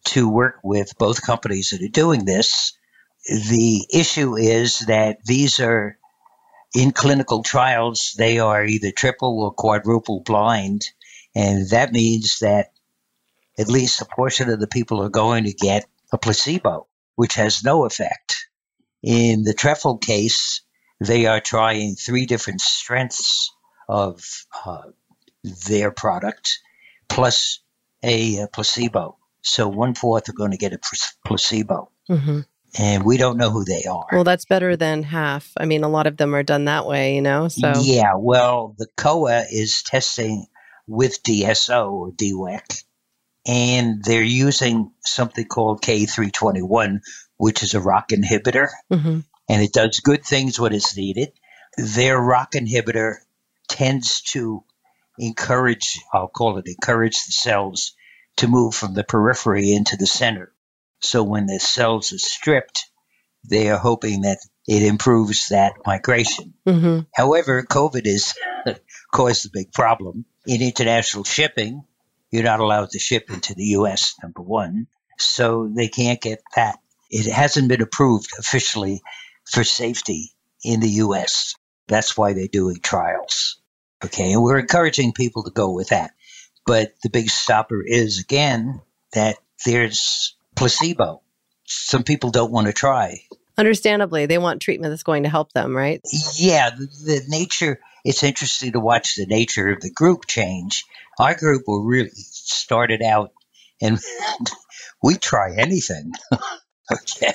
to 0.06 0.28
work 0.28 0.61
with 0.62 0.99
both 0.99 1.25
companies 1.25 1.70
that 1.70 1.82
are 1.82 1.88
doing 1.88 2.25
this. 2.25 2.73
The 3.26 3.87
issue 3.92 4.37
is 4.37 4.80
that 4.80 5.25
these 5.25 5.61
are 5.61 5.99
in 6.75 6.90
clinical 6.90 7.42
trials, 7.42 8.14
they 8.18 8.38
are 8.38 8.64
either 8.64 8.90
triple 8.90 9.42
or 9.42 9.52
quadruple 9.52 10.20
blind. 10.20 10.82
And 11.34 11.68
that 11.70 11.92
means 11.92 12.40
that 12.40 12.73
at 13.58 13.68
least 13.68 14.02
a 14.02 14.06
portion 14.06 14.50
of 14.50 14.61
the 14.61 14.66
people 14.66 15.02
are 15.02 15.11
going 15.11 15.44
to 15.44 15.52
get 15.52 15.87
a 16.12 16.18
placebo, 16.18 16.87
which 17.14 17.34
has 17.34 17.64
no 17.64 17.84
effect. 17.84 18.49
In 19.02 19.42
the 19.42 19.54
Trefoil 19.54 19.99
case, 19.99 20.62
they 21.00 21.26
are 21.26 21.40
trying 21.40 21.94
three 21.94 22.26
different 22.26 22.61
strengths 22.61 23.52
of 23.88 24.23
uh, 24.64 24.82
their 25.68 25.90
product 25.90 26.58
plus 27.08 27.61
a, 28.02 28.38
a 28.38 28.49
placebo. 28.49 29.18
So 29.42 29.68
one 29.68 29.94
fourth 29.94 30.28
are 30.28 30.34
going 30.34 30.52
to 30.52 30.56
get 30.56 30.73
a 30.73 30.80
placebo. 31.25 31.90
Mm-hmm. 32.11 32.40
And 32.76 33.04
we 33.04 33.18
don't 33.18 33.37
know 33.37 33.50
who 33.50 33.64
they 33.64 33.84
are. 33.84 34.06
Well, 34.11 34.25
that's 34.25 34.46
better 34.46 34.76
than 34.76 35.04
half. 35.04 35.52
I 35.56 35.64
mean, 35.64 35.84
a 35.84 35.88
lot 35.88 36.08
of 36.08 36.16
them 36.16 36.34
are 36.34 36.42
done 36.42 36.64
that 36.64 36.87
way, 36.87 37.14
you 37.14 37.23
know? 37.23 37.46
So 37.46 37.73
Yeah, 37.80 38.14
well, 38.16 38.75
the 38.76 38.88
Kowa 38.96 39.44
is 39.49 39.82
testing 39.84 40.46
with 40.87 41.23
DSO 41.23 41.92
or 41.92 42.12
DWEK, 42.12 42.84
and 43.46 44.02
they're 44.02 44.23
using 44.23 44.90
something 45.04 45.46
called 45.46 45.82
K321, 45.82 47.00
which 47.37 47.62
is 47.62 47.75
a 47.75 47.80
ROCK 47.80 48.08
inhibitor, 48.08 48.68
mm-hmm. 48.92 49.20
and 49.49 49.62
it 49.62 49.73
does 49.73 50.00
good 50.00 50.25
things 50.25 50.58
when 50.58 50.73
it's 50.73 50.96
needed. 50.96 51.32
Their 51.76 52.18
ROCK 52.20 52.52
inhibitor 52.52 53.16
tends 53.68 54.20
to 54.32 54.64
encourage, 55.18 56.00
I'll 56.12 56.28
call 56.28 56.59
it 56.59 56.66
encourage 56.66 57.25
the 57.25 57.33
cells 57.33 57.94
to 58.37 58.49
move 58.49 58.75
from 58.75 58.94
the 58.94 59.04
periphery 59.04 59.73
into 59.73 59.97
the 59.97 60.06
center. 60.06 60.52
So 61.00 61.23
when 61.23 61.47
the 61.47 61.61
cells 61.61 62.12
are 62.12 62.18
stripped, 62.18 62.87
they 63.49 63.71
are 63.71 63.78
hoping 63.78 64.23
that 64.23 64.38
it 64.66 64.83
improves 64.83 65.49
that 65.49 65.75
migration. 65.87 66.54
Mm-hmm. 66.66 67.00
However, 67.14 67.62
COVID 67.62 68.06
has 68.06 68.35
caused 69.12 69.47
a 69.47 69.50
big 69.52 69.73
problem. 69.73 70.25
In 70.47 70.62
international 70.62 71.25
shipping, 71.25 71.85
you're 72.30 72.42
not 72.42 72.61
allowed 72.61 72.90
to 72.90 72.99
ship 72.99 73.30
into 73.30 73.54
the 73.54 73.64
U.S., 73.78 74.14
number 74.23 74.42
one. 74.42 74.87
So 75.18 75.71
they 75.73 75.88
can't 75.88 76.21
get 76.21 76.42
that. 76.56 76.78
It 77.11 77.30
hasn't 77.30 77.68
been 77.68 77.83
approved 77.83 78.30
officially 78.38 79.02
for 79.44 79.62
safety 79.62 80.33
in 80.64 80.80
the 80.80 80.88
U.S. 80.88 81.54
That's 81.87 82.16
why 82.16 82.33
they're 82.33 82.49
doing 82.49 82.80
trials. 82.83 83.61
Okay, 84.04 84.32
and 84.32 84.42
we're 84.42 84.58
encouraging 84.58 85.12
people 85.12 85.44
to 85.44 85.50
go 85.50 85.70
with 85.70 85.88
that. 85.88 86.11
But 86.66 86.92
the 87.02 87.08
big 87.08 87.30
stopper 87.30 87.82
is, 87.82 88.20
again, 88.20 88.82
that 89.12 89.37
there's 89.64 90.37
placebo. 90.54 91.23
Some 91.64 92.02
people 92.02 92.30
don't 92.30 92.52
want 92.52 92.66
to 92.66 92.75
try. 92.75 93.23
Understandably, 93.56 94.26
they 94.26 94.37
want 94.37 94.61
treatment 94.61 94.92
that's 94.92 95.04
going 95.04 95.23
to 95.23 95.30
help 95.30 95.52
them, 95.52 95.75
right? 95.75 96.02
Yeah, 96.37 96.70
the, 96.70 96.87
the 96.87 97.23
nature, 97.28 97.80
it's 98.04 98.23
interesting 98.23 98.73
to 98.73 98.80
watch 98.80 99.14
the 99.14 99.26
nature 99.26 99.70
of 99.70 99.80
the 99.80 99.90
group 99.90 100.26
change. 100.26 100.84
Our 101.18 101.34
group 101.34 101.62
were 101.66 101.82
really 101.82 102.11
started 102.12 103.00
out 103.00 103.32
and 103.80 103.99
we 105.02 105.14
try 105.14 105.54
anything. 105.56 106.12
okay. 106.92 107.34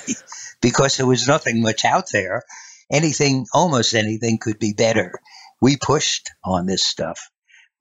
Because 0.60 0.98
there 0.98 1.06
was 1.06 1.26
nothing 1.26 1.62
much 1.62 1.84
out 1.84 2.10
there. 2.12 2.44
Anything, 2.92 3.46
almost 3.52 3.94
anything 3.94 4.38
could 4.38 4.58
be 4.58 4.72
better 4.72 5.20
we 5.60 5.76
pushed 5.76 6.30
on 6.44 6.66
this 6.66 6.84
stuff. 6.84 7.30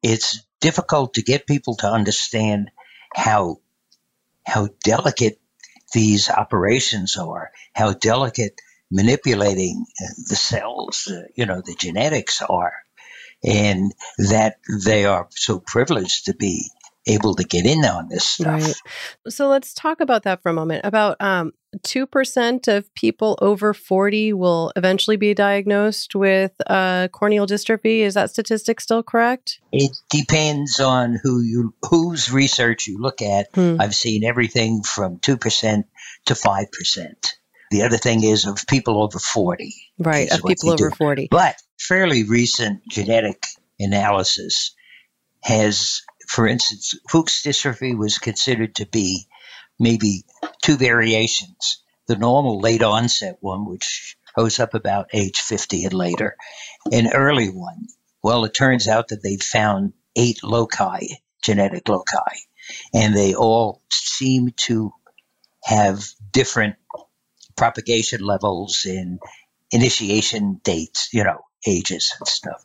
It's 0.03 0.45
difficult 0.62 1.15
to 1.15 1.21
get 1.21 1.48
people 1.48 1.75
to 1.77 1.88
understand 1.88 2.71
how 3.13 3.57
how 4.45 4.69
delicate 4.83 5.39
these 5.93 6.29
operations 6.29 7.17
are, 7.17 7.51
how 7.74 7.93
delicate 7.93 8.59
manipulating 8.91 9.86
the 10.27 10.36
cells, 10.36 11.07
uh, 11.12 11.24
you 11.36 11.45
know, 11.45 11.62
the 11.63 11.75
genetics 11.75 12.41
are, 12.41 12.74
and 13.43 13.93
that 14.17 14.57
they 14.83 15.05
are 15.05 15.27
so 15.31 15.59
privileged 15.59 16.25
to 16.25 16.33
be 16.33 16.69
able 17.10 17.36
to 17.36 17.44
get 17.44 17.66
in 17.66 17.84
on 17.86 18.08
this 18.08 18.25
stuff. 18.25 18.62
Right. 18.62 18.75
So 19.28 19.48
let's 19.48 19.74
talk 19.74 20.00
about 20.00 20.24
that 20.24 20.42
for 20.42 20.50
a 20.50 20.54
moment. 20.54 20.86
About 20.86 21.18
um, 21.20 21.54
2% 21.78 22.68
of 22.68 22.94
people 22.94 23.38
over 23.42 23.74
40 23.74 24.34
will 24.34 24.72
eventually 24.75 25.18
be 25.18 25.34
diagnosed 25.34 26.16
with 26.16 26.54
uh, 26.68 27.08
corneal 27.10 27.48
dystrophy. 27.48 28.00
Is 28.00 28.13
that 28.13 28.30
statistic 28.30 28.80
still 28.82 29.04
correct? 29.04 29.60
It 29.72 29.98
depends 30.10 30.80
on 30.80 31.20
who 31.22 31.42
you 31.42 31.74
whose 31.89 32.32
research 32.32 32.88
you 32.88 33.00
look 33.00 33.22
at. 33.22 33.48
Hmm. 33.54 33.78
I've 33.80 33.96
seen 33.96 34.24
everything 34.24 34.84
from 34.84 35.18
2% 35.18 35.84
to 36.25 36.34
5%. 36.34 37.34
The 37.72 37.84
other 37.84 37.98
thing 37.98 38.24
is 38.24 38.46
of 38.46 38.66
people 38.68 39.01
over 39.04 39.20
40. 39.20 39.74
Right, 40.00 40.32
of 40.32 40.42
people 40.44 40.72
over 40.72 40.89
do. 40.89 40.96
40. 40.96 41.28
But 41.30 41.56
fairly 41.78 42.24
recent 42.24 42.82
genetic 42.89 43.44
analysis 43.80 44.75
has, 45.44 46.01
for 46.29 46.48
instance, 46.48 46.93
Fuchs 47.09 47.41
dystrophy 47.41 47.98
was 47.98 48.19
considered 48.19 48.75
to 48.75 48.86
be 48.86 49.27
maybe 49.79 50.25
two 50.62 50.77
variations. 50.77 51.81
The 52.05 52.17
normal 52.17 52.59
late 52.59 52.83
onset 52.83 53.38
one, 53.39 53.65
which 53.65 54.15
goes 54.36 54.59
up 54.59 54.75
about 54.75 55.09
age 55.12 55.39
50 55.39 55.86
and 55.86 55.93
later, 55.93 56.38
an 56.91 57.12
early 57.12 57.50
one. 57.50 57.88
Well, 58.21 58.45
it 58.45 58.53
turns 58.53 58.88
out 58.88 59.07
that 59.07 59.24
they 59.24 59.38
found 59.38 59.93
eight 60.15 60.43
loci, 60.43 61.07
genetic 61.41 61.89
loci, 61.89 62.45
and 62.93 63.15
they 63.15 63.33
all 63.33 63.81
seem 63.91 64.51
to 64.67 64.93
have 65.63 66.05
different 66.31 66.75
propagation 67.55 68.21
levels 68.21 68.86
and 68.86 69.19
initiation 69.71 70.62
dates, 70.63 71.09
you 71.12 71.24
know, 71.24 71.41
ages 71.65 72.13
and 72.19 72.27
stuff. 72.27 72.63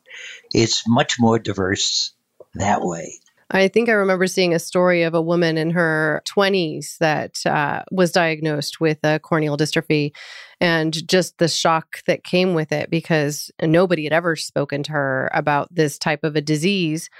It's 0.52 0.86
much 0.86 1.18
more 1.18 1.38
diverse 1.38 2.12
that 2.54 2.82
way. 2.82 3.20
I 3.50 3.68
think 3.68 3.88
I 3.88 3.92
remember 3.92 4.26
seeing 4.26 4.54
a 4.54 4.58
story 4.58 5.02
of 5.02 5.14
a 5.14 5.22
woman 5.22 5.58
in 5.58 5.70
her 5.70 6.22
20s 6.26 6.98
that 6.98 7.44
uh, 7.46 7.82
was 7.90 8.12
diagnosed 8.12 8.80
with 8.80 8.98
a 9.04 9.18
corneal 9.18 9.56
dystrophy 9.56 10.12
and 10.60 11.06
just 11.08 11.38
the 11.38 11.48
shock 11.48 12.02
that 12.06 12.24
came 12.24 12.54
with 12.54 12.72
it 12.72 12.90
because 12.90 13.50
nobody 13.62 14.04
had 14.04 14.12
ever 14.12 14.36
spoken 14.36 14.82
to 14.84 14.92
her 14.92 15.30
about 15.34 15.74
this 15.74 15.98
type 15.98 16.24
of 16.24 16.36
a 16.36 16.40
disease. 16.40 17.10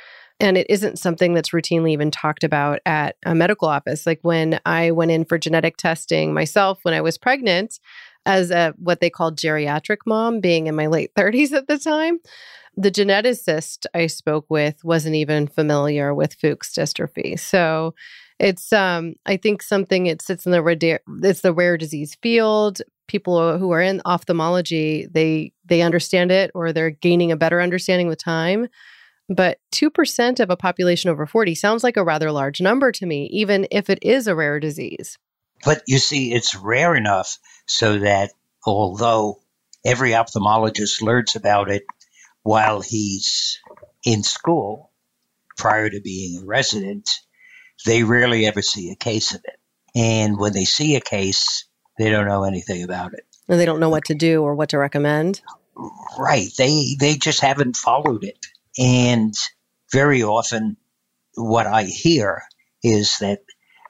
And 0.41 0.57
it 0.57 0.67
isn't 0.69 0.99
something 0.99 1.35
that's 1.35 1.51
routinely 1.51 1.91
even 1.93 2.11
talked 2.11 2.43
about 2.43 2.81
at 2.87 3.17
a 3.25 3.35
medical 3.35 3.69
office. 3.69 4.07
Like 4.07 4.19
when 4.23 4.59
I 4.67 4.91
went 4.91 5.11
in 5.11 5.25
for 5.25 5.39
genetic 5.39 5.77
testing 5.77 6.35
myself 6.35 6.81
when 6.83 6.95
I 6.95 7.01
was 7.01 7.19
pregnant, 7.19 7.79
as 8.27 8.51
a 8.51 8.75
what 8.79 9.01
they 9.01 9.11
called 9.11 9.39
geriatric 9.39 9.99
mom, 10.07 10.41
being 10.41 10.67
in 10.67 10.75
my 10.75 10.87
late 10.87 11.15
30s 11.15 11.53
at 11.53 11.69
the 11.69 11.79
time, 11.79 12.19
the 12.77 12.91
geneticist 12.91 13.87
I 13.95 14.07
spoke 14.07 14.47
with 14.49 14.85
wasn't 14.85 15.17
even 15.17 15.47
familiar 15.47 16.15
with 16.15 16.35
Fuchs 16.35 16.75
dystrophy. 16.75 17.39
So 17.39 17.95
it's 18.39 18.73
um 18.73 19.15
I 19.27 19.37
think 19.37 19.63
something 19.63 20.07
it 20.07 20.23
sits 20.23 20.47
in 20.47 20.53
the 20.53 20.63
rare 20.63 21.01
it's 21.23 21.41
the 21.41 21.53
rare 21.53 21.77
disease 21.77 22.17
field. 22.21 22.83
People 23.07 23.59
who 23.59 23.71
are 23.71 23.83
in 23.83 24.01
ophthalmology, 24.05 25.07
they 25.11 25.53
they 25.65 25.83
understand 25.83 26.33
it 26.33 26.51
or 26.55 26.73
they're 26.73 26.91
gaining 26.91 27.33
a 27.33 27.37
better 27.37 27.61
understanding 27.61 28.09
with 28.09 28.23
time. 28.23 28.69
But 29.29 29.59
2% 29.73 30.41
of 30.41 30.51
a 30.51 30.57
population 30.57 31.09
over 31.09 31.25
40 31.25 31.55
sounds 31.55 31.83
like 31.83 31.97
a 31.97 32.05
rather 32.05 32.31
large 32.31 32.61
number 32.61 32.93
to 32.93 33.07
me, 33.07 33.27
even 33.33 33.67
if 33.71 33.89
it 33.89 33.99
is 34.03 34.27
a 34.27 34.35
rare 34.35 34.61
disease. 34.61 35.17
But 35.65 35.83
you 35.87 35.97
see, 35.97 36.35
it's 36.35 36.55
rare 36.55 36.95
enough 36.95 37.39
so 37.67 38.01
that 38.01 38.33
although 38.67 39.41
every 39.85 40.11
ophthalmologist 40.11 41.03
learns 41.03 41.37
about 41.37 41.71
it 41.71 41.85
while 42.45 42.81
he's 42.81 43.59
in 44.05 44.23
school 44.23 44.93
prior 45.57 45.91
to 45.91 46.01
being 46.01 46.41
a 46.41 46.47
resident, 46.47 47.09
they 47.85 48.05
rarely 48.05 48.47
ever 48.47 48.63
see 48.63 48.91
a 48.91 48.97
case 48.97 49.35
of 49.35 49.41
it. 49.45 49.59
And 49.97 50.39
when 50.39 50.53
they 50.53 50.65
see 50.65 50.95
a 50.95 51.01
case, 51.01 51.65
they 51.99 52.11
don't 52.11 52.29
know 52.29 52.45
anything 52.45 52.85
about 52.85 53.15
it. 53.15 53.27
And 53.49 53.59
they 53.59 53.65
don't 53.65 53.81
know 53.81 53.89
what 53.89 54.05
to 54.07 54.15
do 54.15 54.43
or 54.43 54.55
what 54.55 54.69
to 54.71 54.79
recommend. 54.79 55.41
Right. 56.19 56.49
They 56.57 56.97
they 57.01 57.17
just 57.17 57.41
haven't 57.41 57.77
followed 57.77 58.25
it. 58.25 58.39
And 58.79 59.35
very 59.93 60.23
often 60.23 60.77
what 61.35 61.67
I 61.67 61.85
hear 61.85 62.43
is 62.83 63.19
that 63.19 63.41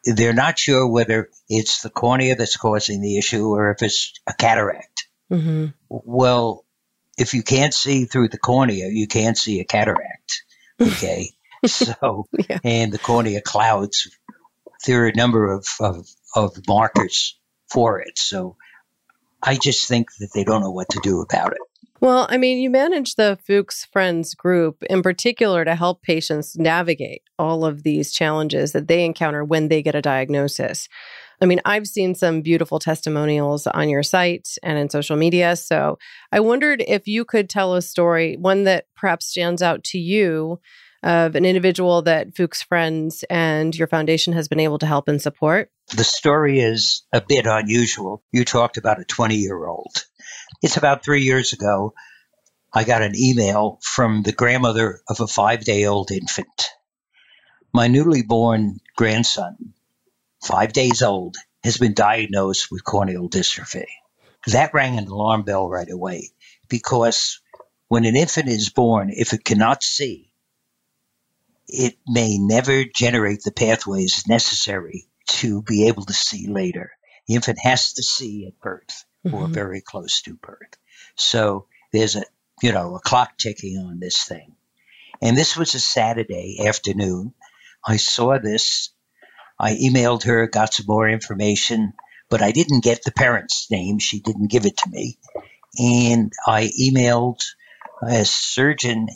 they're 0.04 0.32
not 0.32 0.58
sure 0.58 0.86
whether 0.86 1.30
it's 1.48 1.82
the 1.82 1.90
cornea 1.90 2.36
that's 2.36 2.56
causing 2.56 3.00
the 3.00 3.18
issue 3.18 3.48
or 3.48 3.70
if 3.70 3.82
it's 3.82 4.12
a 4.26 4.34
cataract. 4.34 5.08
Mm-hmm. 5.30 5.66
Well, 5.88 6.64
if 7.18 7.34
you 7.34 7.42
can't 7.42 7.74
see 7.74 8.04
through 8.04 8.28
the 8.28 8.38
cornea, 8.38 8.88
you 8.88 9.06
can't 9.06 9.38
see 9.38 9.60
a 9.60 9.64
cataract. 9.64 10.44
Okay. 10.80 11.30
so, 11.66 12.26
yeah. 12.48 12.58
and 12.64 12.92
the 12.92 12.98
cornea 12.98 13.40
clouds, 13.40 14.08
there 14.86 15.04
are 15.04 15.08
a 15.08 15.14
number 15.14 15.52
of, 15.52 15.66
of, 15.80 16.08
of 16.34 16.56
markers 16.66 17.38
for 17.68 18.00
it. 18.00 18.18
So 18.18 18.56
I 19.42 19.56
just 19.56 19.88
think 19.88 20.08
that 20.18 20.30
they 20.34 20.44
don't 20.44 20.62
know 20.62 20.70
what 20.70 20.88
to 20.90 21.00
do 21.02 21.20
about 21.20 21.52
it. 21.52 21.58
Well, 22.00 22.26
I 22.28 22.36
mean, 22.36 22.58
you 22.58 22.68
manage 22.68 23.14
the 23.14 23.38
Fuchs 23.46 23.86
Friends 23.86 24.34
group 24.34 24.82
in 24.90 25.02
particular 25.02 25.64
to 25.64 25.74
help 25.74 26.02
patients 26.02 26.56
navigate 26.56 27.22
all 27.38 27.64
of 27.64 27.82
these 27.82 28.12
challenges 28.12 28.72
that 28.72 28.88
they 28.88 29.04
encounter 29.04 29.42
when 29.42 29.68
they 29.68 29.82
get 29.82 29.94
a 29.94 30.02
diagnosis. 30.02 30.88
I 31.44 31.46
mean, 31.46 31.60
I've 31.64 31.86
seen 31.86 32.14
some 32.14 32.40
beautiful 32.42 32.78
testimonials 32.78 33.66
on 33.66 33.88
your 33.88 34.02
site 34.02 34.56
and 34.62 34.78
in 34.78 34.90
social 34.90 35.16
media. 35.16 35.56
So 35.56 35.98
I 36.32 36.40
wondered 36.40 36.82
if 36.86 37.06
you 37.06 37.24
could 37.24 37.48
tell 37.48 37.74
a 37.74 37.82
story, 37.82 38.36
one 38.36 38.64
that 38.64 38.86
perhaps 38.96 39.26
stands 39.26 39.62
out 39.62 39.84
to 39.84 39.98
you 39.98 40.60
of 41.02 41.34
an 41.34 41.44
individual 41.44 42.02
that 42.02 42.34
Fuchs 42.34 42.62
Friends 42.62 43.24
and 43.28 43.76
your 43.76 43.88
foundation 43.88 44.32
has 44.32 44.48
been 44.48 44.58
able 44.58 44.78
to 44.78 44.86
help 44.86 45.06
and 45.06 45.20
support. 45.20 45.70
The 45.94 46.02
story 46.02 46.60
is 46.60 47.02
a 47.12 47.20
bit 47.20 47.46
unusual. 47.46 48.24
You 48.32 48.46
talked 48.46 48.78
about 48.78 49.00
a 49.00 49.04
20 49.04 49.36
year 49.36 49.66
old 49.66 50.06
it's 50.62 50.76
about 50.76 51.04
three 51.04 51.22
years 51.22 51.52
ago. 51.52 51.94
I 52.72 52.84
got 52.84 53.02
an 53.02 53.14
email 53.16 53.78
from 53.82 54.22
the 54.22 54.32
grandmother 54.32 55.00
of 55.08 55.20
a 55.20 55.26
five 55.26 55.64
day 55.64 55.84
old 55.84 56.10
infant. 56.10 56.70
My 57.72 57.88
newly 57.88 58.22
born 58.22 58.78
grandson, 58.96 59.74
five 60.44 60.72
days 60.72 61.02
old, 61.02 61.36
has 61.62 61.78
been 61.78 61.94
diagnosed 61.94 62.70
with 62.70 62.84
corneal 62.84 63.28
dystrophy. 63.28 63.86
That 64.46 64.74
rang 64.74 64.98
an 64.98 65.08
alarm 65.08 65.42
bell 65.42 65.68
right 65.68 65.90
away 65.90 66.30
because 66.68 67.40
when 67.88 68.04
an 68.04 68.16
infant 68.16 68.48
is 68.48 68.70
born, 68.70 69.10
if 69.10 69.32
it 69.32 69.44
cannot 69.44 69.82
see, 69.82 70.32
it 71.66 71.96
may 72.06 72.38
never 72.38 72.84
generate 72.84 73.42
the 73.42 73.52
pathways 73.52 74.24
necessary 74.28 75.06
to 75.26 75.62
be 75.62 75.88
able 75.88 76.04
to 76.04 76.12
see 76.12 76.46
later. 76.46 76.92
The 77.26 77.34
infant 77.34 77.58
has 77.62 77.94
to 77.94 78.02
see 78.02 78.46
at 78.46 78.60
birth 78.60 79.04
mm-hmm. 79.24 79.34
or 79.34 79.48
very 79.48 79.80
close 79.80 80.22
to 80.22 80.34
birth. 80.34 80.76
So 81.16 81.66
there's 81.92 82.16
a, 82.16 82.24
you 82.62 82.72
know, 82.72 82.94
a 82.96 83.00
clock 83.00 83.38
ticking 83.38 83.78
on 83.78 83.98
this 83.98 84.24
thing. 84.24 84.54
And 85.22 85.36
this 85.36 85.56
was 85.56 85.74
a 85.74 85.80
Saturday 85.80 86.66
afternoon. 86.66 87.32
I 87.86 87.96
saw 87.96 88.38
this. 88.38 88.90
I 89.58 89.74
emailed 89.74 90.24
her, 90.24 90.46
got 90.46 90.74
some 90.74 90.86
more 90.86 91.08
information, 91.08 91.92
but 92.28 92.42
I 92.42 92.50
didn't 92.50 92.82
get 92.82 93.04
the 93.04 93.12
parent's 93.12 93.70
name. 93.70 93.98
She 93.98 94.20
didn't 94.20 94.50
give 94.50 94.66
it 94.66 94.76
to 94.78 94.90
me. 94.90 95.18
And 95.78 96.32
I 96.46 96.70
emailed 96.80 97.40
a 98.02 98.24
surgeon 98.24 99.08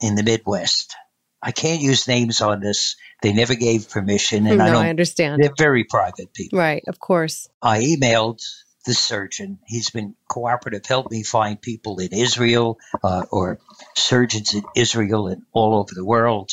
in 0.00 0.14
the 0.14 0.22
Midwest. 0.22 0.94
I 1.42 1.52
can't 1.52 1.80
use 1.80 2.08
names 2.08 2.40
on 2.40 2.60
this. 2.60 2.96
They 3.22 3.32
never 3.32 3.54
gave 3.54 3.88
permission, 3.88 4.46
and 4.46 4.58
no, 4.58 4.64
I 4.64 4.70
don't. 4.70 4.84
I 4.84 4.90
understand. 4.90 5.42
They're 5.42 5.54
very 5.56 5.84
private 5.84 6.34
people, 6.34 6.58
right? 6.58 6.84
Of 6.86 6.98
course. 6.98 7.48
I 7.62 7.80
emailed 7.80 8.42
the 8.84 8.94
surgeon. 8.94 9.58
He's 9.66 9.90
been 9.90 10.14
cooperative, 10.28 10.86
helped 10.86 11.10
me 11.10 11.22
find 11.22 11.60
people 11.60 11.98
in 11.98 12.12
Israel 12.12 12.78
uh, 13.02 13.24
or 13.30 13.58
surgeons 13.94 14.54
in 14.54 14.62
Israel 14.74 15.28
and 15.28 15.42
all 15.52 15.74
over 15.74 15.92
the 15.94 16.04
world. 16.04 16.52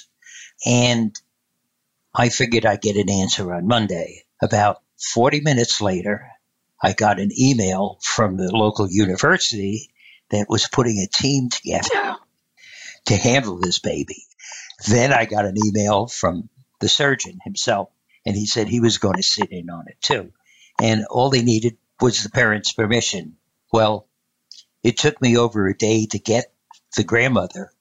And 0.65 1.15
I 2.15 2.29
figured 2.29 2.65
I'd 2.65 2.81
get 2.81 2.95
an 2.95 3.09
answer 3.09 3.51
on 3.53 3.67
Monday. 3.67 4.23
About 4.41 4.81
40 5.13 5.41
minutes 5.41 5.81
later, 5.81 6.29
I 6.81 6.93
got 6.93 7.19
an 7.19 7.31
email 7.39 7.97
from 8.03 8.37
the 8.37 8.55
local 8.55 8.87
university 8.89 9.89
that 10.29 10.47
was 10.47 10.67
putting 10.67 10.99
a 10.99 11.07
team 11.07 11.49
together 11.49 12.17
to 13.05 13.17
handle 13.17 13.57
this 13.57 13.79
baby. 13.79 14.23
Then 14.87 15.11
I 15.11 15.25
got 15.25 15.45
an 15.45 15.55
email 15.65 16.07
from 16.07 16.49
the 16.79 16.89
surgeon 16.89 17.39
himself, 17.43 17.89
and 18.25 18.35
he 18.35 18.45
said 18.45 18.67
he 18.67 18.79
was 18.79 18.97
going 18.99 19.15
to 19.15 19.23
sit 19.23 19.51
in 19.51 19.69
on 19.69 19.87
it 19.87 19.97
too. 20.01 20.31
And 20.79 21.05
all 21.05 21.29
they 21.29 21.41
needed 21.41 21.77
was 21.99 22.23
the 22.23 22.29
parents' 22.29 22.73
permission. 22.73 23.37
Well, 23.71 24.07
it 24.83 24.97
took 24.97 25.21
me 25.21 25.37
over 25.37 25.67
a 25.67 25.77
day 25.77 26.05
to 26.07 26.19
get 26.19 26.53
the 26.95 27.03
grandmother. 27.03 27.71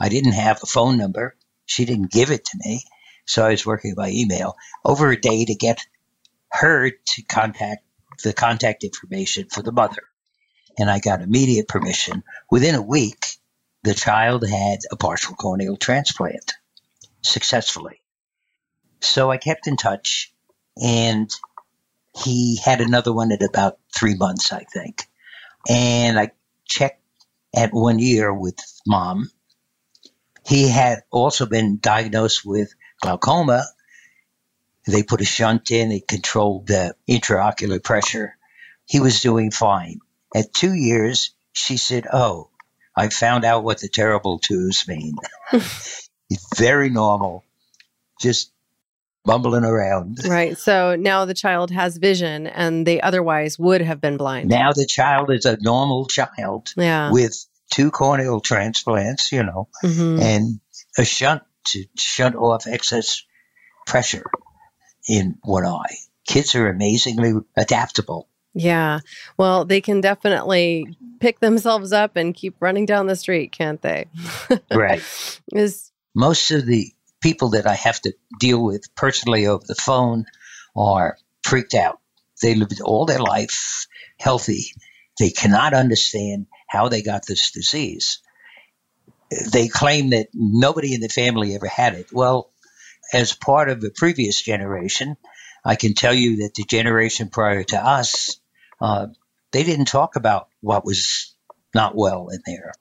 I 0.00 0.08
didn't 0.08 0.32
have 0.32 0.62
a 0.62 0.66
phone 0.66 0.96
number. 0.96 1.36
She 1.66 1.84
didn't 1.84 2.10
give 2.10 2.30
it 2.30 2.44
to 2.46 2.58
me. 2.64 2.84
So 3.24 3.44
I 3.44 3.50
was 3.50 3.66
working 3.66 3.94
by 3.94 4.10
email. 4.10 4.56
Over 4.84 5.10
a 5.10 5.20
day 5.20 5.44
to 5.44 5.54
get 5.54 5.84
her 6.50 6.90
to 6.90 7.22
contact 7.22 7.84
the 8.22 8.32
contact 8.32 8.84
information 8.84 9.48
for 9.50 9.62
the 9.62 9.72
mother. 9.72 10.02
And 10.78 10.90
I 10.90 11.00
got 11.00 11.22
immediate 11.22 11.68
permission. 11.68 12.22
Within 12.50 12.74
a 12.74 12.82
week, 12.82 13.24
the 13.82 13.94
child 13.94 14.46
had 14.46 14.80
a 14.90 14.96
partial 14.96 15.34
corneal 15.34 15.76
transplant 15.76 16.54
successfully. 17.22 18.00
So 19.00 19.30
I 19.30 19.36
kept 19.36 19.66
in 19.66 19.76
touch, 19.76 20.32
and 20.80 21.30
he 22.24 22.56
had 22.56 22.80
another 22.80 23.12
one 23.12 23.32
at 23.32 23.42
about 23.42 23.78
three 23.94 24.14
months, 24.14 24.52
I 24.52 24.64
think. 24.64 25.08
And 25.68 26.18
I 26.18 26.30
checked 26.64 27.02
at 27.54 27.72
one 27.72 27.98
year 27.98 28.32
with 28.32 28.56
mom. 28.86 29.30
He 30.46 30.68
had 30.68 31.02
also 31.10 31.46
been 31.46 31.78
diagnosed 31.78 32.44
with 32.44 32.74
glaucoma. 33.02 33.64
They 34.86 35.02
put 35.02 35.20
a 35.20 35.24
shunt 35.24 35.70
in, 35.70 35.92
it 35.92 36.08
controlled 36.08 36.68
the 36.68 36.96
intraocular 37.08 37.82
pressure. 37.82 38.36
He 38.86 38.98
was 39.00 39.20
doing 39.20 39.50
fine. 39.50 40.00
At 40.34 40.52
two 40.54 40.72
years, 40.72 41.34
she 41.52 41.76
said, 41.76 42.06
Oh, 42.12 42.48
I 42.96 43.08
found 43.08 43.44
out 43.44 43.62
what 43.64 43.80
the 43.80 43.88
terrible 43.88 44.38
twos 44.38 44.88
mean. 44.88 45.14
it's 45.52 46.10
very 46.56 46.90
normal, 46.90 47.44
just 48.20 48.50
bumbling 49.24 49.64
around. 49.64 50.18
Right. 50.26 50.58
So 50.58 50.96
now 50.96 51.26
the 51.26 51.34
child 51.34 51.70
has 51.70 51.96
vision 51.96 52.48
and 52.48 52.84
they 52.84 53.00
otherwise 53.00 53.56
would 53.58 53.82
have 53.82 54.00
been 54.00 54.16
blind. 54.16 54.48
Now 54.48 54.72
the 54.72 54.86
child 54.86 55.30
is 55.30 55.44
a 55.44 55.56
normal 55.60 56.06
child 56.06 56.72
yeah. 56.76 57.12
with 57.12 57.46
two 57.70 57.92
corneal 57.92 58.40
transplants, 58.40 59.30
you 59.30 59.44
know, 59.44 59.68
Mhm. 59.84 60.20
and 60.20 60.60
a 60.98 61.04
shunt 61.04 61.42
to 61.64 61.84
shunt 61.96 62.36
off 62.36 62.66
excess 62.66 63.22
pressure 63.86 64.24
in 65.08 65.38
one 65.42 65.66
eye. 65.66 65.96
Kids 66.26 66.54
are 66.54 66.68
amazingly 66.68 67.32
adaptable. 67.56 68.28
Yeah. 68.54 69.00
Well, 69.36 69.64
they 69.64 69.80
can 69.80 70.00
definitely 70.00 70.96
pick 71.20 71.40
themselves 71.40 71.92
up 71.92 72.16
and 72.16 72.34
keep 72.34 72.54
running 72.60 72.86
down 72.86 73.06
the 73.06 73.16
street, 73.16 73.52
can't 73.52 73.80
they? 73.80 74.06
Right. 74.70 75.02
Is 75.52 75.90
most 76.14 76.50
of 76.50 76.66
the 76.66 76.92
people 77.20 77.50
that 77.50 77.66
I 77.66 77.74
have 77.74 78.00
to 78.02 78.12
deal 78.38 78.62
with 78.62 78.94
personally 78.94 79.46
over 79.46 79.64
the 79.66 79.74
phone 79.74 80.26
are 80.76 81.16
freaked 81.42 81.74
out. 81.74 82.00
They 82.42 82.54
lived 82.54 82.80
all 82.82 83.06
their 83.06 83.20
life 83.20 83.86
healthy. 84.18 84.72
They 85.18 85.30
cannot 85.30 85.74
understand 85.74 86.46
how 86.68 86.88
they 86.88 87.02
got 87.02 87.26
this 87.26 87.52
disease. 87.52 88.20
They 89.52 89.68
claim 89.68 90.10
that 90.10 90.28
nobody 90.34 90.94
in 90.94 91.00
the 91.00 91.08
family 91.08 91.54
ever 91.54 91.66
had 91.66 91.94
it. 91.94 92.06
Well, 92.12 92.50
as 93.12 93.34
part 93.34 93.68
of 93.68 93.80
the 93.80 93.92
previous 93.94 94.40
generation, 94.40 95.16
I 95.64 95.76
can 95.76 95.94
tell 95.94 96.14
you 96.14 96.38
that 96.38 96.54
the 96.54 96.64
generation 96.64 97.28
prior 97.28 97.62
to 97.64 97.84
us, 97.84 98.40
uh, 98.80 99.08
they 99.52 99.64
didn't 99.64 99.86
talk 99.86 100.16
about 100.16 100.48
what 100.60 100.84
was 100.84 101.34
not 101.74 101.94
well 101.94 102.28
in 102.28 102.40
their 102.46 102.72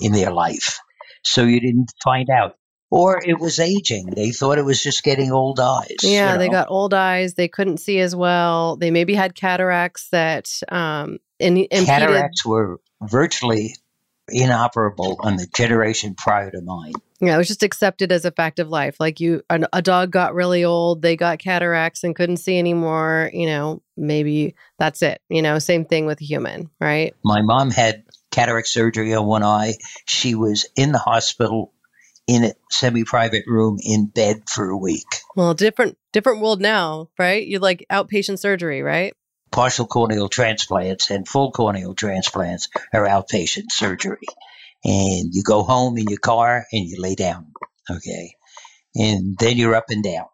in 0.00 0.12
their 0.12 0.32
life, 0.32 0.80
so 1.22 1.44
you 1.44 1.60
didn't 1.60 1.92
find 2.02 2.30
out 2.30 2.56
or 2.92 3.22
it 3.24 3.40
was 3.40 3.58
aging. 3.58 4.10
They 4.10 4.32
thought 4.32 4.58
it 4.58 4.66
was 4.66 4.82
just 4.82 5.02
getting 5.02 5.32
old 5.32 5.58
eyes. 5.58 5.96
yeah, 6.02 6.34
you 6.34 6.38
they 6.38 6.50
got 6.50 6.70
old 6.70 6.92
eyes. 6.92 7.32
They 7.32 7.48
couldn't 7.48 7.78
see 7.78 7.98
as 8.00 8.14
well. 8.14 8.76
They 8.76 8.90
maybe 8.90 9.14
had 9.14 9.34
cataracts 9.34 10.10
that 10.10 10.50
um, 10.68 11.18
in, 11.38 11.56
impeded. 11.56 11.86
cataracts 11.86 12.44
were 12.44 12.80
virtually 13.00 13.76
inoperable 14.28 15.16
on 15.20 15.36
the 15.36 15.46
generation 15.54 16.14
prior 16.14 16.50
to 16.50 16.60
mine. 16.60 16.92
Yeah, 17.20 17.34
it 17.34 17.38
was 17.38 17.48
just 17.48 17.62
accepted 17.62 18.10
as 18.10 18.24
a 18.24 18.32
fact 18.32 18.58
of 18.58 18.68
life. 18.68 18.96
Like 18.98 19.20
you, 19.20 19.42
an, 19.48 19.66
a 19.72 19.82
dog 19.82 20.10
got 20.10 20.34
really 20.34 20.64
old, 20.64 21.02
they 21.02 21.16
got 21.16 21.38
cataracts 21.38 22.02
and 22.02 22.16
couldn't 22.16 22.38
see 22.38 22.58
anymore. 22.58 23.30
You 23.32 23.46
know, 23.46 23.82
maybe 23.96 24.54
that's 24.78 25.02
it. 25.02 25.20
You 25.28 25.42
know, 25.42 25.58
same 25.58 25.84
thing 25.84 26.06
with 26.06 26.20
a 26.20 26.24
human, 26.24 26.70
right? 26.80 27.14
My 27.24 27.42
mom 27.42 27.70
had 27.70 28.04
cataract 28.32 28.68
surgery 28.68 29.14
on 29.14 29.26
one 29.26 29.44
eye. 29.44 29.74
She 30.06 30.34
was 30.34 30.66
in 30.74 30.92
the 30.92 30.98
hospital 30.98 31.72
in 32.26 32.44
a 32.44 32.52
semi-private 32.70 33.44
room 33.46 33.78
in 33.82 34.06
bed 34.06 34.42
for 34.48 34.68
a 34.70 34.76
week. 34.76 35.06
Well, 35.36 35.54
different 35.54 35.98
different 36.12 36.40
world 36.40 36.60
now, 36.60 37.08
right? 37.18 37.46
You 37.46 37.58
like 37.58 37.86
outpatient 37.90 38.38
surgery, 38.38 38.82
right? 38.82 39.14
Partial 39.52 39.86
corneal 39.86 40.28
transplants 40.28 41.10
and 41.10 41.28
full 41.28 41.52
corneal 41.52 41.94
transplants 41.94 42.68
are 42.92 43.06
outpatient 43.06 43.70
surgery. 43.70 44.26
And 44.84 45.32
you 45.32 45.42
go 45.44 45.62
home 45.62 45.96
in 45.98 46.06
your 46.08 46.18
car 46.18 46.66
and 46.72 46.84
you 46.86 47.00
lay 47.00 47.14
down, 47.14 47.52
okay? 47.88 48.34
And 48.96 49.36
then 49.38 49.56
you're 49.56 49.76
up 49.76 49.90
and 49.90 50.02
down. 50.02 50.26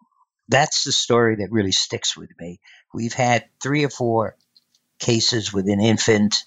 That's 0.48 0.84
the 0.84 0.92
story 0.92 1.36
that 1.36 1.52
really 1.52 1.72
sticks 1.72 2.16
with 2.16 2.30
me. 2.40 2.60
We've 2.94 3.12
had 3.12 3.44
three 3.62 3.84
or 3.84 3.90
four 3.90 4.36
cases 4.98 5.52
with 5.52 5.68
an 5.68 5.80
infant, 5.80 6.44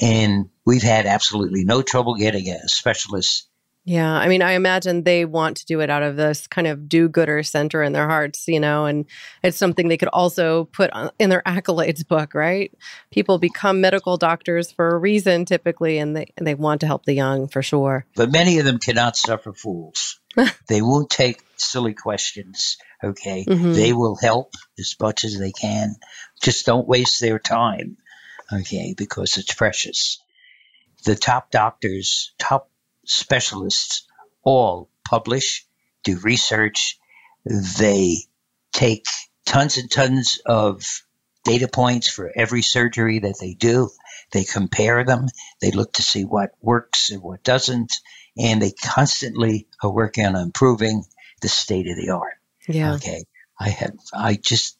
and 0.00 0.50
we've 0.66 0.82
had 0.82 1.06
absolutely 1.06 1.64
no 1.64 1.82
trouble 1.82 2.16
getting 2.16 2.48
a 2.48 2.68
specialist 2.68 3.48
Yeah, 3.86 4.10
I 4.10 4.28
mean, 4.28 4.40
I 4.40 4.52
imagine 4.52 5.02
they 5.02 5.26
want 5.26 5.58
to 5.58 5.66
do 5.66 5.80
it 5.80 5.90
out 5.90 6.02
of 6.02 6.16
this 6.16 6.46
kind 6.46 6.66
of 6.66 6.88
do-gooder 6.88 7.42
center 7.42 7.82
in 7.82 7.92
their 7.92 8.08
hearts, 8.08 8.48
you 8.48 8.58
know, 8.58 8.86
and 8.86 9.04
it's 9.42 9.58
something 9.58 9.88
they 9.88 9.98
could 9.98 10.08
also 10.08 10.64
put 10.64 10.90
on- 10.92 11.10
in 11.18 11.28
their 11.28 11.42
accolades 11.46 12.06
book, 12.06 12.32
right? 12.34 12.72
People 13.10 13.38
become 13.38 13.82
medical 13.82 14.16
doctors 14.16 14.72
for 14.72 14.94
a 14.94 14.98
reason, 14.98 15.44
typically, 15.44 15.98
and 15.98 16.16
they 16.16 16.32
and 16.38 16.46
they 16.46 16.54
want 16.54 16.80
to 16.80 16.86
help 16.86 17.04
the 17.04 17.12
young 17.12 17.46
for 17.48 17.62
sure. 17.62 18.06
but 18.16 18.32
many 18.32 18.58
of 18.58 18.64
them 18.64 18.78
cannot 18.78 19.16
suffer 19.18 19.52
fools. 19.52 20.18
they 20.68 20.80
won't 20.80 21.10
take 21.10 21.42
silly 21.56 21.92
questions. 21.94 22.78
Okay, 23.02 23.44
Mhm. 23.46 23.74
they 23.74 23.92
will 23.92 24.16
help 24.16 24.54
as 24.78 24.96
much 24.98 25.24
as 25.24 25.38
they 25.38 25.52
can. 25.52 25.94
Just 26.42 26.64
don't 26.64 26.88
waste 26.88 27.20
their 27.20 27.38
time. 27.38 27.98
Okay, 28.50 28.94
because 28.96 29.36
it's 29.36 29.52
precious. 29.54 30.18
The 31.04 31.14
top 31.16 31.50
doctors, 31.50 32.32
top 32.38 32.70
specialists, 33.06 34.06
all 34.42 34.90
publish, 35.08 35.66
do 36.02 36.18
research. 36.18 36.98
They 37.44 38.16
take 38.72 39.04
tons 39.46 39.78
and 39.78 39.90
tons 39.90 40.40
of 40.46 40.84
data 41.44 41.68
points 41.68 42.08
for 42.08 42.32
every 42.34 42.62
surgery 42.62 43.20
that 43.20 43.36
they 43.40 43.54
do. 43.54 43.90
They 44.32 44.44
compare 44.44 45.04
them. 45.04 45.26
They 45.60 45.70
look 45.70 45.94
to 45.94 46.02
see 46.02 46.24
what 46.24 46.52
works 46.60 47.10
and 47.10 47.22
what 47.22 47.42
doesn't. 47.42 47.94
And 48.36 48.60
they 48.60 48.72
constantly 48.72 49.68
are 49.82 49.92
working 49.92 50.26
on 50.26 50.36
improving 50.36 51.04
the 51.40 51.48
state 51.48 51.88
of 51.88 51.96
the 51.96 52.10
art. 52.10 52.34
Yeah. 52.66 52.94
Okay. 52.94 53.24
I 53.60 53.68
have, 53.68 53.94
I 54.12 54.34
just, 54.34 54.78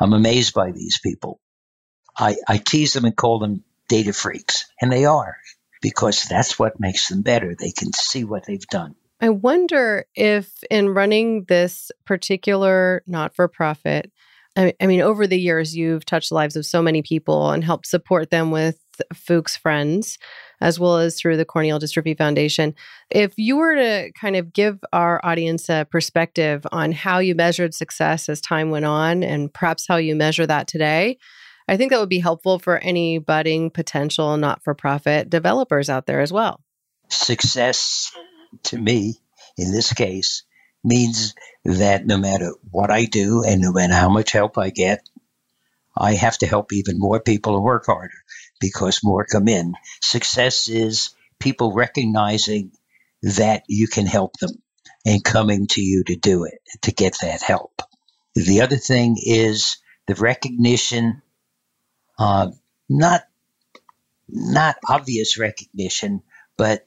I'm 0.00 0.12
amazed 0.12 0.54
by 0.54 0.70
these 0.70 0.98
people. 1.00 1.40
I, 2.16 2.36
I 2.48 2.58
tease 2.58 2.92
them 2.92 3.04
and 3.04 3.16
call 3.16 3.38
them 3.40 3.64
data 3.88 4.12
freaks, 4.12 4.66
and 4.80 4.90
they 4.90 5.04
are 5.04 5.36
because 5.84 6.22
that's 6.22 6.58
what 6.58 6.80
makes 6.80 7.08
them 7.08 7.20
better. 7.20 7.54
They 7.54 7.70
can 7.70 7.92
see 7.92 8.24
what 8.24 8.46
they've 8.46 8.66
done. 8.68 8.94
I 9.20 9.28
wonder 9.28 10.06
if 10.14 10.50
in 10.70 10.88
running 10.88 11.44
this 11.44 11.92
particular 12.06 13.02
not 13.06 13.36
for 13.36 13.48
profit, 13.48 14.10
I, 14.56 14.72
mean, 14.86 15.02
over 15.02 15.26
the 15.26 15.38
years, 15.38 15.76
you've 15.76 16.06
touched 16.06 16.30
the 16.30 16.36
lives 16.36 16.56
of 16.56 16.64
so 16.64 16.80
many 16.80 17.02
people 17.02 17.50
and 17.50 17.62
helped 17.62 17.86
support 17.86 18.30
them 18.30 18.50
with 18.50 18.78
Fuchs 19.12 19.56
Friends, 19.56 20.16
as 20.62 20.80
well 20.80 20.96
as 20.96 21.20
through 21.20 21.36
the 21.36 21.44
Corneal 21.44 21.78
Dystrophy 21.80 22.16
Foundation. 22.16 22.74
If 23.10 23.34
you 23.36 23.56
were 23.56 23.74
to 23.74 24.10
kind 24.18 24.36
of 24.36 24.54
give 24.54 24.78
our 24.92 25.20
audience 25.22 25.68
a 25.68 25.86
perspective 25.90 26.64
on 26.72 26.92
how 26.92 27.18
you 27.18 27.34
measured 27.34 27.74
success 27.74 28.30
as 28.30 28.40
time 28.40 28.70
went 28.70 28.86
on 28.86 29.22
and 29.22 29.52
perhaps 29.52 29.86
how 29.86 29.96
you 29.96 30.16
measure 30.16 30.46
that 30.46 30.66
today, 30.66 31.18
I 31.66 31.76
think 31.76 31.90
that 31.90 32.00
would 32.00 32.08
be 32.08 32.18
helpful 32.18 32.58
for 32.58 32.78
any 32.78 33.18
budding 33.18 33.70
potential 33.70 34.36
not 34.36 34.62
for 34.62 34.74
profit 34.74 35.30
developers 35.30 35.88
out 35.88 36.06
there 36.06 36.20
as 36.20 36.32
well. 36.32 36.60
Success 37.08 38.12
to 38.64 38.78
me, 38.78 39.16
in 39.56 39.72
this 39.72 39.92
case, 39.92 40.42
means 40.82 41.34
that 41.64 42.06
no 42.06 42.18
matter 42.18 42.52
what 42.70 42.90
I 42.90 43.06
do 43.06 43.42
and 43.42 43.60
no 43.60 43.72
matter 43.72 43.94
how 43.94 44.10
much 44.10 44.32
help 44.32 44.58
I 44.58 44.70
get, 44.70 45.08
I 45.96 46.14
have 46.14 46.36
to 46.38 46.46
help 46.46 46.72
even 46.72 46.98
more 46.98 47.20
people 47.20 47.54
and 47.54 47.64
work 47.64 47.86
harder 47.86 48.24
because 48.60 49.04
more 49.04 49.24
come 49.24 49.48
in. 49.48 49.74
Success 50.02 50.68
is 50.68 51.10
people 51.38 51.72
recognizing 51.72 52.72
that 53.22 53.62
you 53.68 53.86
can 53.88 54.06
help 54.06 54.36
them 54.38 54.50
and 55.06 55.24
coming 55.24 55.66
to 55.68 55.80
you 55.80 56.04
to 56.04 56.16
do 56.16 56.44
it, 56.44 56.60
to 56.82 56.92
get 56.92 57.16
that 57.22 57.42
help. 57.42 57.82
The 58.34 58.62
other 58.62 58.76
thing 58.76 59.16
is 59.22 59.78
the 60.06 60.14
recognition, 60.14 61.22
uh, 62.18 62.50
not 62.88 63.22
not 64.28 64.76
obvious 64.88 65.38
recognition, 65.38 66.22
but 66.56 66.86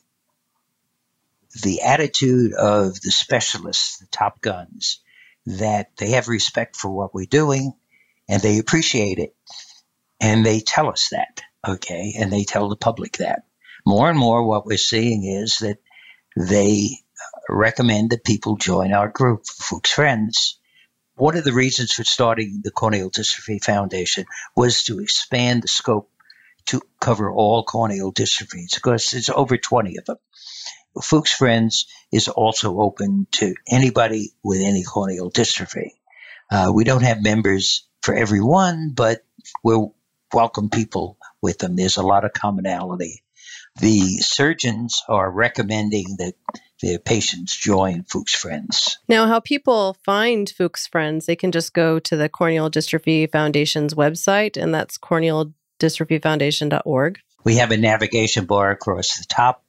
the 1.63 1.81
attitude 1.81 2.53
of 2.53 2.99
the 3.01 3.11
specialists, 3.11 3.97
the 3.99 4.07
top 4.07 4.41
guns, 4.41 4.99
that 5.45 5.95
they 5.97 6.11
have 6.11 6.27
respect 6.27 6.75
for 6.75 6.89
what 6.89 7.13
we're 7.13 7.25
doing 7.25 7.73
and 8.27 8.41
they 8.41 8.59
appreciate 8.59 9.19
it. 9.19 9.35
And 10.19 10.45
they 10.45 10.59
tell 10.59 10.89
us 10.89 11.09
that, 11.11 11.41
okay? 11.67 12.15
And 12.19 12.31
they 12.31 12.43
tell 12.43 12.69
the 12.69 12.75
public 12.75 13.17
that. 13.17 13.43
More 13.85 14.09
and 14.09 14.19
more, 14.19 14.43
what 14.45 14.65
we're 14.65 14.77
seeing 14.77 15.23
is 15.23 15.59
that 15.59 15.77
they 16.35 16.89
recommend 17.47 18.09
that 18.09 18.25
people 18.25 18.57
join 18.57 18.93
our 18.93 19.07
group, 19.07 19.45
Fuchs 19.47 19.91
Friends. 19.91 20.56
One 21.17 21.35
of 21.35 21.43
the 21.43 21.51
reasons 21.53 21.93
for 21.93 22.03
starting 22.03 22.61
the 22.63 22.69
Corneal 22.69 23.09
Dystrophy 23.09 23.63
Foundation 23.63 24.25
was 24.55 24.83
to 24.83 24.99
expand 24.99 25.63
the 25.63 25.67
scope 25.67 26.11
to 26.67 26.79
cover 27.01 27.31
all 27.31 27.63
corneal 27.63 28.13
dystrophies 28.13 28.75
because 28.75 29.09
there's 29.09 29.29
over 29.29 29.57
20 29.57 29.97
of 29.97 30.05
them. 30.05 30.17
Fuchs 31.01 31.33
Friends 31.33 31.87
is 32.11 32.27
also 32.27 32.79
open 32.79 33.25
to 33.31 33.55
anybody 33.67 34.29
with 34.43 34.61
any 34.61 34.83
corneal 34.83 35.31
dystrophy. 35.31 35.89
Uh, 36.51 36.71
we 36.71 36.83
don't 36.83 37.03
have 37.03 37.23
members 37.23 37.87
for 38.03 38.13
everyone, 38.13 38.91
but 38.93 39.23
we'll 39.63 39.95
welcome 40.31 40.69
people 40.69 41.17
with 41.41 41.57
them. 41.57 41.75
There's 41.75 41.97
a 41.97 42.03
lot 42.03 42.25
of 42.25 42.33
commonality. 42.33 43.23
The 43.79 44.19
surgeons 44.19 45.01
are 45.09 45.31
recommending 45.31 46.17
that 46.19 46.35
their 46.81 46.99
patients 46.99 47.55
join 47.55 48.03
Fuchs 48.03 48.35
Friends. 48.35 48.99
Now, 49.07 49.27
how 49.27 49.39
people 49.39 49.95
find 50.03 50.49
Fuchs 50.49 50.87
Friends, 50.87 51.25
they 51.25 51.35
can 51.35 51.51
just 51.51 51.73
go 51.73 51.99
to 51.99 52.15
the 52.15 52.29
Corneal 52.29 52.69
Dystrophy 52.69 53.29
Foundation's 53.31 53.93
website, 53.93 54.61
and 54.61 54.73
that's 54.73 54.97
cornealdystrophyfoundation.org. 54.97 57.19
We 57.43 57.55
have 57.55 57.71
a 57.71 57.77
navigation 57.77 58.45
bar 58.45 58.71
across 58.71 59.17
the 59.17 59.25
top, 59.27 59.63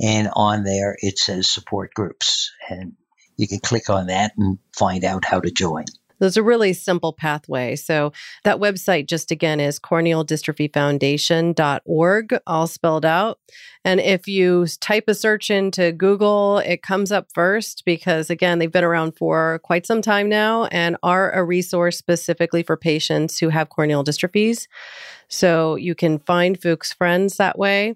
and 0.00 0.28
on 0.34 0.64
there 0.64 0.96
it 1.00 1.18
says 1.18 1.48
support 1.48 1.94
groups. 1.94 2.52
And 2.68 2.94
you 3.36 3.48
can 3.48 3.60
click 3.60 3.88
on 3.88 4.08
that 4.08 4.32
and 4.36 4.58
find 4.76 5.04
out 5.04 5.24
how 5.24 5.40
to 5.40 5.50
join. 5.50 5.86
There's 6.20 6.36
a 6.36 6.42
really 6.42 6.72
simple 6.72 7.12
pathway. 7.12 7.76
So 7.76 8.12
that 8.44 8.58
website 8.58 9.06
just 9.06 9.30
again 9.30 9.58
is 9.58 9.80
cornealdystrophyfoundation.org, 9.80 12.38
all 12.46 12.66
spelled 12.66 13.04
out. 13.04 13.38
And 13.84 14.00
if 14.00 14.28
you 14.28 14.66
type 14.80 15.04
a 15.08 15.14
search 15.14 15.50
into 15.50 15.92
Google, 15.92 16.58
it 16.58 16.82
comes 16.82 17.10
up 17.10 17.28
first 17.34 17.84
because 17.84 18.30
again, 18.30 18.58
they've 18.58 18.70
been 18.70 18.84
around 18.84 19.16
for 19.16 19.60
quite 19.64 19.86
some 19.86 20.02
time 20.02 20.28
now 20.28 20.66
and 20.66 20.96
are 21.02 21.32
a 21.32 21.42
resource 21.42 21.96
specifically 21.96 22.62
for 22.62 22.76
patients 22.76 23.38
who 23.38 23.48
have 23.48 23.70
corneal 23.70 24.04
dystrophies. 24.04 24.68
So 25.28 25.76
you 25.76 25.94
can 25.94 26.18
find 26.18 26.60
Fuchs 26.60 26.92
friends 26.92 27.38
that 27.38 27.58
way 27.58 27.94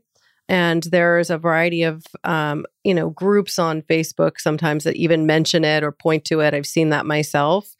and 0.48 0.82
there's 0.84 1.30
a 1.30 1.38
variety 1.38 1.84
of 1.84 2.04
um, 2.24 2.66
you 2.82 2.94
know 2.94 3.10
groups 3.10 3.58
on 3.58 3.82
facebook 3.82 4.38
sometimes 4.38 4.84
that 4.84 4.96
even 4.96 5.26
mention 5.26 5.64
it 5.64 5.82
or 5.82 5.92
point 5.92 6.24
to 6.24 6.40
it 6.40 6.54
i've 6.54 6.66
seen 6.66 6.90
that 6.90 7.06
myself 7.06 7.74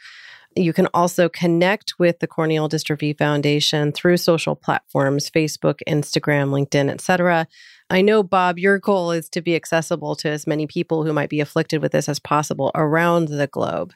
you 0.57 0.73
can 0.73 0.89
also 0.95 1.29
connect 1.29 1.95
with 1.99 2.21
the 2.21 2.27
Corneal 2.27 2.69
Dystrophy 2.69 3.17
Foundation 3.17 3.93
through 3.93 4.17
social 4.17 4.55
platforms, 4.55 5.31
Facebook, 5.31 5.81
Instagram, 5.89 6.51
LinkedIn, 6.51 6.91
etc. 6.91 7.47
I 7.91 8.03
know, 8.03 8.23
Bob, 8.23 8.59
your 8.59 8.79
goal 8.79 9.11
is 9.11 9.29
to 9.31 9.43
be 9.43 9.57
accessible 9.57 10.17
to 10.17 10.29
as 10.29 10.47
many 10.47 10.67
people 10.67 11.05
who 11.05 11.13
might 11.13 11.29
be 11.29 11.41
afflicted 11.41 11.83
with 11.83 11.93
this 11.93 12.09
as 12.09 12.19
possible 12.19 12.71
around 12.75 13.29
the 13.29 13.47
globe. 13.47 13.93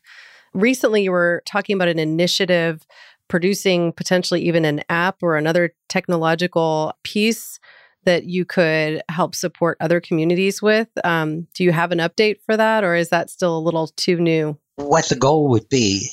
Recently, 0.52 1.04
you 1.04 1.12
were 1.12 1.42
talking 1.46 1.74
about 1.74 1.88
an 1.88 1.98
initiative 1.98 2.86
producing 3.28 3.92
potentially 3.92 4.42
even 4.42 4.64
an 4.64 4.82
app 4.88 5.16
or 5.22 5.36
another 5.36 5.74
technological 5.88 6.94
piece 7.04 7.58
that 8.04 8.24
you 8.24 8.44
could 8.44 9.02
help 9.10 9.34
support 9.34 9.76
other 9.80 10.00
communities 10.00 10.62
with. 10.62 10.88
Um, 11.04 11.46
do 11.54 11.62
you 11.62 11.72
have 11.72 11.92
an 11.92 11.98
update 11.98 12.40
for 12.44 12.56
that, 12.56 12.84
or 12.84 12.94
is 12.94 13.10
that 13.10 13.28
still 13.28 13.56
a 13.56 13.60
little 13.60 13.88
too 13.88 14.18
new? 14.18 14.58
What 14.76 15.08
the 15.08 15.16
goal 15.16 15.48
would 15.50 15.68
be 15.68 16.08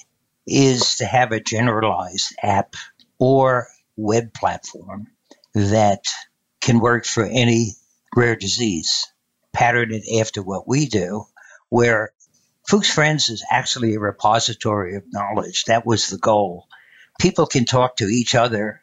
is 0.47 0.97
to 0.97 1.05
have 1.05 1.31
a 1.31 1.39
generalized 1.39 2.35
app 2.41 2.75
or 3.19 3.67
web 3.95 4.33
platform 4.33 5.07
that 5.53 6.03
can 6.61 6.79
work 6.79 7.05
for 7.05 7.23
any 7.23 7.71
rare 8.15 8.35
disease, 8.35 9.07
patterned 9.53 10.03
after 10.19 10.41
what 10.41 10.67
we 10.67 10.85
do, 10.85 11.25
where 11.69 12.11
Fuchs 12.67 12.89
Friends 12.89 13.29
is 13.29 13.45
actually 13.49 13.95
a 13.95 13.99
repository 13.99 14.95
of 14.95 15.03
knowledge. 15.11 15.65
That 15.65 15.85
was 15.85 16.09
the 16.09 16.17
goal. 16.17 16.67
People 17.19 17.45
can 17.45 17.65
talk 17.65 17.97
to 17.97 18.05
each 18.05 18.35
other 18.35 18.81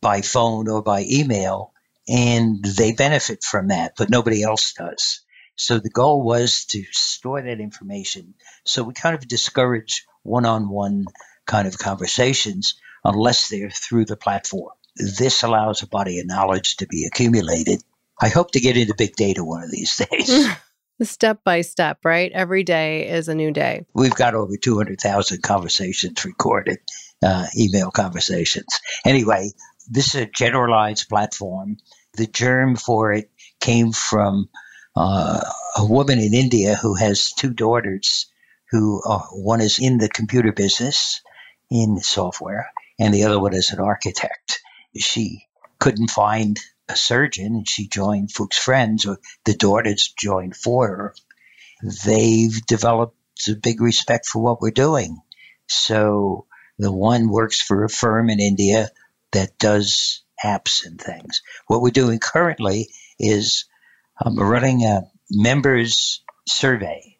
by 0.00 0.22
phone 0.22 0.68
or 0.68 0.82
by 0.82 1.04
email, 1.08 1.72
and 2.08 2.64
they 2.64 2.92
benefit 2.92 3.42
from 3.42 3.68
that, 3.68 3.94
but 3.96 4.10
nobody 4.10 4.42
else 4.42 4.72
does. 4.72 5.20
So 5.56 5.78
the 5.78 5.90
goal 5.90 6.22
was 6.22 6.64
to 6.66 6.82
store 6.92 7.42
that 7.42 7.60
information. 7.60 8.34
So 8.64 8.82
we 8.82 8.94
kind 8.94 9.14
of 9.14 9.28
discourage 9.28 10.06
one 10.22 10.46
on 10.46 10.68
one 10.68 11.06
kind 11.46 11.66
of 11.66 11.78
conversations 11.78 12.74
unless 13.04 13.48
they're 13.48 13.70
through 13.70 14.04
the 14.04 14.16
platform. 14.16 14.72
This 14.96 15.42
allows 15.42 15.82
a 15.82 15.86
body 15.86 16.20
of 16.20 16.26
knowledge 16.26 16.76
to 16.76 16.86
be 16.86 17.06
accumulated. 17.06 17.82
I 18.20 18.28
hope 18.28 18.52
to 18.52 18.60
get 18.60 18.76
into 18.76 18.94
big 18.96 19.16
data 19.16 19.42
one 19.42 19.62
of 19.62 19.70
these 19.70 19.96
days. 19.96 20.46
step 21.02 21.40
by 21.44 21.62
step, 21.62 21.98
right? 22.04 22.30
Every 22.32 22.62
day 22.62 23.08
is 23.08 23.28
a 23.28 23.34
new 23.34 23.50
day. 23.50 23.86
We've 23.94 24.14
got 24.14 24.34
over 24.34 24.56
200,000 24.56 25.42
conversations 25.42 26.24
recorded, 26.24 26.78
uh, 27.24 27.46
email 27.58 27.90
conversations. 27.90 28.68
Anyway, 29.04 29.50
this 29.88 30.14
is 30.14 30.22
a 30.22 30.26
generalized 30.26 31.08
platform. 31.08 31.78
The 32.14 32.26
germ 32.26 32.76
for 32.76 33.12
it 33.12 33.30
came 33.60 33.92
from 33.92 34.48
uh, 34.94 35.40
a 35.76 35.84
woman 35.84 36.18
in 36.18 36.34
India 36.34 36.76
who 36.76 36.94
has 36.94 37.32
two 37.32 37.52
daughters 37.52 38.26
who 38.72 39.02
are, 39.04 39.28
one 39.32 39.60
is 39.60 39.78
in 39.78 39.98
the 39.98 40.08
computer 40.08 40.50
business 40.50 41.20
in 41.70 42.00
software, 42.00 42.72
and 42.98 43.12
the 43.12 43.24
other 43.24 43.38
one 43.38 43.54
is 43.54 43.70
an 43.70 43.80
architect. 43.80 44.60
She 44.96 45.46
couldn't 45.78 46.10
find 46.10 46.58
a 46.88 46.96
surgeon, 46.96 47.54
and 47.54 47.68
she 47.68 47.86
joined 47.86 48.32
Fuchs 48.32 48.58
Friends, 48.58 49.06
or 49.06 49.18
the 49.44 49.54
daughters 49.54 50.12
joined 50.18 50.56
for 50.56 50.88
her. 50.88 51.14
They've 52.04 52.64
developed 52.66 53.16
a 53.46 53.54
big 53.54 53.82
respect 53.82 54.26
for 54.26 54.42
what 54.42 54.62
we're 54.62 54.70
doing. 54.70 55.20
So 55.68 56.46
the 56.78 56.92
one 56.92 57.28
works 57.28 57.60
for 57.60 57.84
a 57.84 57.90
firm 57.90 58.30
in 58.30 58.40
India 58.40 58.88
that 59.32 59.58
does 59.58 60.22
apps 60.42 60.86
and 60.86 60.98
things. 60.98 61.42
What 61.66 61.82
we're 61.82 61.90
doing 61.90 62.18
currently 62.18 62.88
is 63.18 63.66
um, 64.24 64.38
running 64.38 64.84
a 64.84 65.10
members 65.30 66.22
survey 66.46 67.12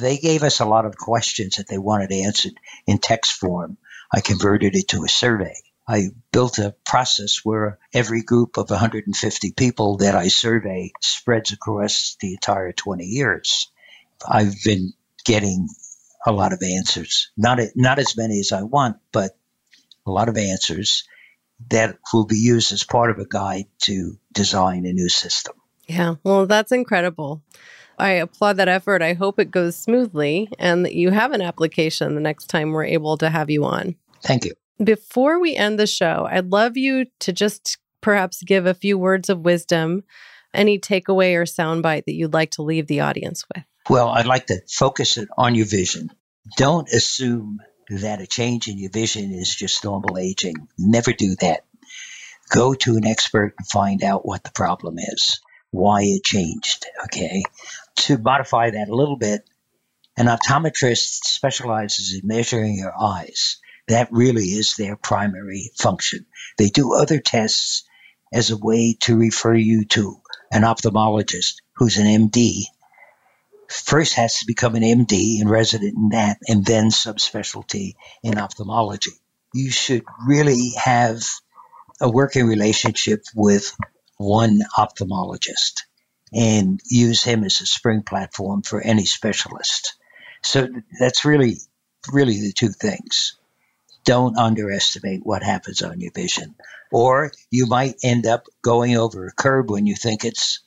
they 0.00 0.18
gave 0.18 0.42
us 0.42 0.60
a 0.60 0.66
lot 0.66 0.86
of 0.86 0.96
questions 0.96 1.56
that 1.56 1.68
they 1.68 1.78
wanted 1.78 2.12
answered 2.12 2.54
in 2.86 2.98
text 2.98 3.32
form. 3.32 3.76
I 4.12 4.20
converted 4.20 4.74
it 4.74 4.88
to 4.88 5.04
a 5.04 5.08
survey. 5.08 5.54
I 5.88 6.08
built 6.32 6.58
a 6.58 6.74
process 6.84 7.40
where 7.44 7.78
every 7.92 8.22
group 8.22 8.56
of 8.56 8.70
150 8.70 9.52
people 9.52 9.98
that 9.98 10.14
I 10.14 10.28
survey 10.28 10.90
spreads 11.00 11.52
across 11.52 12.16
the 12.20 12.32
entire 12.32 12.72
20 12.72 13.04
years. 13.04 13.70
I've 14.26 14.54
been 14.64 14.92
getting 15.24 15.68
a 16.26 16.32
lot 16.32 16.52
of 16.52 16.60
answers. 16.62 17.30
Not 17.36 17.60
not 17.76 17.98
as 17.98 18.16
many 18.16 18.40
as 18.40 18.50
I 18.50 18.62
want, 18.62 18.96
but 19.12 19.36
a 20.06 20.10
lot 20.10 20.28
of 20.28 20.36
answers 20.36 21.04
that 21.70 21.98
will 22.12 22.26
be 22.26 22.38
used 22.38 22.72
as 22.72 22.84
part 22.84 23.10
of 23.10 23.18
a 23.18 23.26
guide 23.26 23.66
to 23.82 24.18
design 24.32 24.86
a 24.86 24.92
new 24.92 25.08
system. 25.08 25.54
Yeah, 25.86 26.16
well, 26.24 26.46
that's 26.46 26.72
incredible. 26.72 27.42
I 27.98 28.10
applaud 28.10 28.58
that 28.58 28.68
effort. 28.68 29.02
I 29.02 29.14
hope 29.14 29.38
it 29.38 29.50
goes 29.50 29.76
smoothly 29.76 30.48
and 30.58 30.84
that 30.84 30.94
you 30.94 31.10
have 31.10 31.32
an 31.32 31.42
application 31.42 32.14
the 32.14 32.20
next 32.20 32.46
time 32.46 32.72
we're 32.72 32.84
able 32.84 33.16
to 33.18 33.30
have 33.30 33.50
you 33.50 33.64
on. 33.64 33.96
Thank 34.22 34.44
you. 34.44 34.52
Before 34.82 35.40
we 35.40 35.56
end 35.56 35.78
the 35.78 35.86
show, 35.86 36.28
I'd 36.30 36.50
love 36.50 36.76
you 36.76 37.06
to 37.20 37.32
just 37.32 37.78
perhaps 38.02 38.42
give 38.42 38.66
a 38.66 38.74
few 38.74 38.98
words 38.98 39.30
of 39.30 39.40
wisdom, 39.40 40.04
any 40.52 40.78
takeaway 40.78 41.34
or 41.34 41.44
soundbite 41.44 42.04
that 42.04 42.14
you'd 42.14 42.34
like 42.34 42.50
to 42.52 42.62
leave 42.62 42.86
the 42.86 43.00
audience 43.00 43.44
with. 43.54 43.64
Well, 43.88 44.08
I'd 44.08 44.26
like 44.26 44.46
to 44.46 44.60
focus 44.68 45.16
it 45.16 45.28
on 45.38 45.54
your 45.54 45.66
vision. 45.66 46.10
Don't 46.56 46.88
assume 46.88 47.60
that 47.88 48.20
a 48.20 48.26
change 48.26 48.68
in 48.68 48.78
your 48.78 48.90
vision 48.90 49.32
is 49.32 49.54
just 49.54 49.84
normal 49.84 50.18
aging. 50.18 50.54
Never 50.78 51.12
do 51.12 51.36
that. 51.40 51.64
Go 52.50 52.74
to 52.74 52.96
an 52.96 53.06
expert 53.06 53.54
and 53.58 53.66
find 53.66 54.02
out 54.04 54.26
what 54.26 54.44
the 54.44 54.52
problem 54.52 54.98
is, 54.98 55.40
why 55.70 56.02
it 56.02 56.24
changed. 56.24 56.86
Okay 57.04 57.42
to 57.96 58.18
modify 58.18 58.70
that 58.70 58.88
a 58.88 58.94
little 58.94 59.16
bit, 59.16 59.48
an 60.16 60.26
optometrist 60.26 61.24
specializes 61.24 62.14
in 62.14 62.26
measuring 62.26 62.76
your 62.76 62.94
eyes. 62.98 63.58
That 63.88 64.08
really 64.10 64.44
is 64.44 64.76
their 64.76 64.96
primary 64.96 65.70
function. 65.76 66.26
They 66.58 66.68
do 66.68 66.94
other 66.94 67.20
tests 67.20 67.84
as 68.32 68.50
a 68.50 68.56
way 68.56 68.96
to 69.02 69.16
refer 69.16 69.54
you 69.54 69.84
to 69.86 70.20
an 70.50 70.62
ophthalmologist 70.62 71.56
who's 71.74 71.98
an 71.98 72.06
MD. 72.06 72.62
First 73.68 74.14
has 74.14 74.40
to 74.40 74.46
become 74.46 74.74
an 74.74 74.82
MD 74.82 75.40
and 75.40 75.50
resident 75.50 75.94
in 75.96 76.08
that, 76.10 76.38
and 76.48 76.64
then 76.64 76.90
subspecialty 76.90 77.94
in 78.22 78.38
ophthalmology. 78.38 79.12
You 79.52 79.70
should 79.70 80.04
really 80.26 80.72
have 80.76 81.22
a 82.00 82.10
working 82.10 82.46
relationship 82.46 83.22
with 83.34 83.76
one 84.16 84.60
ophthalmologist 84.76 85.82
and 86.32 86.80
use 86.86 87.22
him 87.22 87.44
as 87.44 87.60
a 87.60 87.66
spring 87.66 88.02
platform 88.02 88.62
for 88.62 88.80
any 88.80 89.04
specialist. 89.04 89.94
So 90.42 90.68
that's 90.98 91.24
really, 91.24 91.58
really 92.12 92.40
the 92.40 92.52
two 92.52 92.70
things. 92.70 93.36
Don't 94.04 94.38
underestimate 94.38 95.20
what 95.24 95.42
happens 95.42 95.82
on 95.82 96.00
your 96.00 96.12
vision. 96.12 96.54
Or 96.92 97.32
you 97.50 97.66
might 97.66 97.96
end 98.02 98.26
up 98.26 98.46
going 98.62 98.96
over 98.96 99.26
a 99.26 99.32
curb 99.32 99.70
when 99.70 99.86
you 99.86 99.96
think 99.96 100.24
it's 100.24 100.60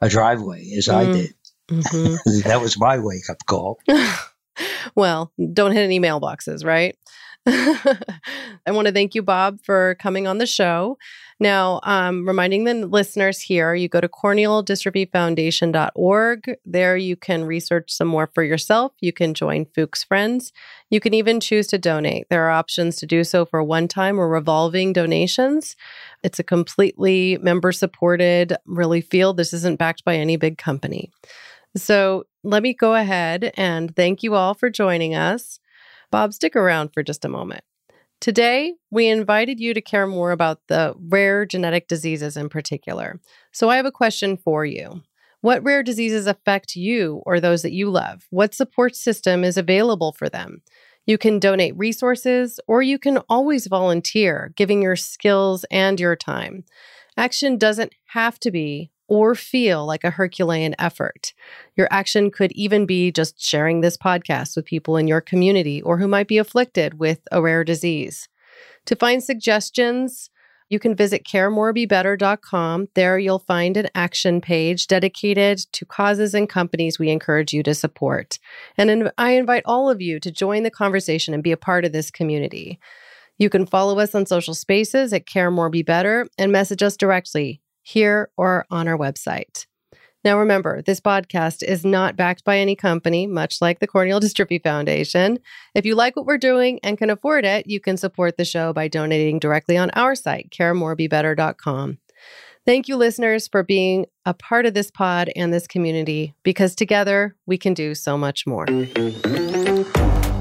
a 0.00 0.08
driveway, 0.08 0.72
as 0.76 0.88
mm. 0.88 0.94
I 0.94 1.04
did. 1.12 1.34
Mm-hmm. 1.70 2.40
that 2.48 2.60
was 2.60 2.78
my 2.78 2.98
wake 2.98 3.30
up 3.30 3.38
call. 3.46 3.78
well, 4.94 5.32
don't 5.52 5.72
hit 5.72 5.82
any 5.82 6.00
mailboxes, 6.00 6.64
right? 6.64 6.96
I 7.46 7.98
want 8.68 8.86
to 8.86 8.92
thank 8.92 9.16
you, 9.16 9.22
Bob, 9.22 9.58
for 9.64 9.96
coming 9.96 10.28
on 10.28 10.38
the 10.38 10.46
show. 10.46 10.96
Now, 11.40 11.80
um, 11.82 12.24
reminding 12.26 12.62
the 12.62 12.74
listeners 12.86 13.40
here, 13.40 13.74
you 13.74 13.88
go 13.88 14.00
to 14.00 14.08
cornealdystrophyfoundation.org. 14.08 16.56
There 16.64 16.96
you 16.96 17.16
can 17.16 17.44
research 17.44 17.90
some 17.90 18.06
more 18.06 18.30
for 18.32 18.44
yourself. 18.44 18.92
You 19.00 19.12
can 19.12 19.34
join 19.34 19.66
Fuchs 19.74 20.04
Friends. 20.04 20.52
You 20.88 21.00
can 21.00 21.14
even 21.14 21.40
choose 21.40 21.66
to 21.68 21.78
donate. 21.78 22.28
There 22.30 22.46
are 22.46 22.50
options 22.50 22.94
to 22.98 23.06
do 23.06 23.24
so 23.24 23.44
for 23.44 23.64
one 23.64 23.88
time 23.88 24.20
or 24.20 24.28
revolving 24.28 24.92
donations. 24.92 25.74
It's 26.22 26.38
a 26.38 26.44
completely 26.44 27.38
member 27.42 27.72
supported, 27.72 28.54
really 28.66 29.00
feel 29.00 29.34
this 29.34 29.52
isn't 29.52 29.80
backed 29.80 30.04
by 30.04 30.14
any 30.14 30.36
big 30.36 30.58
company. 30.58 31.10
So 31.76 32.22
let 32.44 32.62
me 32.62 32.72
go 32.72 32.94
ahead 32.94 33.50
and 33.56 33.96
thank 33.96 34.22
you 34.22 34.36
all 34.36 34.54
for 34.54 34.70
joining 34.70 35.16
us. 35.16 35.58
Bob, 36.12 36.34
stick 36.34 36.54
around 36.54 36.90
for 36.92 37.02
just 37.02 37.24
a 37.24 37.28
moment. 37.28 37.64
Today, 38.20 38.74
we 38.90 39.08
invited 39.08 39.58
you 39.58 39.72
to 39.72 39.80
care 39.80 40.06
more 40.06 40.30
about 40.30 40.60
the 40.68 40.94
rare 41.08 41.46
genetic 41.46 41.88
diseases 41.88 42.36
in 42.36 42.50
particular. 42.50 43.18
So, 43.50 43.70
I 43.70 43.76
have 43.76 43.86
a 43.86 43.90
question 43.90 44.36
for 44.36 44.66
you. 44.66 45.00
What 45.40 45.64
rare 45.64 45.82
diseases 45.82 46.26
affect 46.26 46.76
you 46.76 47.22
or 47.24 47.40
those 47.40 47.62
that 47.62 47.72
you 47.72 47.90
love? 47.90 48.26
What 48.28 48.54
support 48.54 48.94
system 48.94 49.42
is 49.42 49.56
available 49.56 50.12
for 50.12 50.28
them? 50.28 50.60
You 51.06 51.16
can 51.16 51.40
donate 51.40 51.76
resources 51.78 52.60
or 52.68 52.82
you 52.82 52.98
can 52.98 53.18
always 53.30 53.66
volunteer, 53.66 54.52
giving 54.54 54.82
your 54.82 54.96
skills 54.96 55.64
and 55.70 55.98
your 55.98 56.14
time. 56.14 56.64
Action 57.16 57.56
doesn't 57.56 57.94
have 58.08 58.38
to 58.40 58.50
be 58.50 58.90
or 59.12 59.34
feel 59.34 59.84
like 59.84 60.04
a 60.04 60.10
Herculean 60.10 60.74
effort. 60.78 61.34
Your 61.76 61.86
action 61.90 62.30
could 62.30 62.50
even 62.52 62.86
be 62.86 63.12
just 63.12 63.38
sharing 63.38 63.82
this 63.82 63.98
podcast 63.98 64.56
with 64.56 64.64
people 64.64 64.96
in 64.96 65.06
your 65.06 65.20
community 65.20 65.82
or 65.82 65.98
who 65.98 66.08
might 66.08 66.28
be 66.28 66.38
afflicted 66.38 66.98
with 66.98 67.20
a 67.30 67.42
rare 67.42 67.62
disease. 67.62 68.26
To 68.86 68.96
find 68.96 69.22
suggestions, 69.22 70.30
you 70.70 70.78
can 70.78 70.96
visit 70.96 71.26
caremorebebetter.com. 71.26 72.88
There 72.94 73.18
you'll 73.18 73.40
find 73.40 73.76
an 73.76 73.90
action 73.94 74.40
page 74.40 74.86
dedicated 74.86 75.58
to 75.72 75.84
causes 75.84 76.32
and 76.32 76.48
companies 76.48 76.98
we 76.98 77.10
encourage 77.10 77.52
you 77.52 77.62
to 77.64 77.74
support. 77.74 78.38
And 78.78 79.12
I 79.18 79.32
invite 79.32 79.64
all 79.66 79.90
of 79.90 80.00
you 80.00 80.20
to 80.20 80.30
join 80.30 80.62
the 80.62 80.70
conversation 80.70 81.34
and 81.34 81.42
be 81.42 81.52
a 81.52 81.58
part 81.58 81.84
of 81.84 81.92
this 81.92 82.10
community. 82.10 82.80
You 83.36 83.50
can 83.50 83.66
follow 83.66 83.98
us 83.98 84.14
on 84.14 84.24
social 84.24 84.54
spaces 84.54 85.12
at 85.12 85.26
Care 85.26 85.50
More 85.50 85.68
Be 85.68 85.82
Better 85.82 86.26
and 86.38 86.50
message 86.50 86.82
us 86.82 86.96
directly 86.96 87.60
here 87.82 88.30
or 88.36 88.64
on 88.70 88.88
our 88.88 88.96
website. 88.96 89.66
Now, 90.24 90.38
remember, 90.38 90.82
this 90.82 91.00
podcast 91.00 91.64
is 91.64 91.84
not 91.84 92.14
backed 92.16 92.44
by 92.44 92.58
any 92.58 92.76
company, 92.76 93.26
much 93.26 93.60
like 93.60 93.80
the 93.80 93.88
Corneal 93.88 94.20
Dystrophy 94.20 94.62
Foundation. 94.62 95.40
If 95.74 95.84
you 95.84 95.96
like 95.96 96.14
what 96.14 96.26
we're 96.26 96.38
doing 96.38 96.78
and 96.84 96.96
can 96.96 97.10
afford 97.10 97.44
it, 97.44 97.66
you 97.66 97.80
can 97.80 97.96
support 97.96 98.36
the 98.36 98.44
show 98.44 98.72
by 98.72 98.86
donating 98.86 99.40
directly 99.40 99.76
on 99.76 99.90
our 99.90 100.14
site, 100.14 100.50
caremorebebetter.com. 100.50 101.98
Thank 102.64 102.86
you, 102.86 102.96
listeners, 102.96 103.48
for 103.48 103.64
being 103.64 104.06
a 104.24 104.32
part 104.32 104.66
of 104.66 104.74
this 104.74 104.92
pod 104.92 105.28
and 105.34 105.52
this 105.52 105.66
community, 105.66 106.34
because 106.44 106.76
together 106.76 107.34
we 107.44 107.58
can 107.58 107.74
do 107.74 107.96
so 107.96 108.16
much 108.16 108.46
more. 108.46 108.66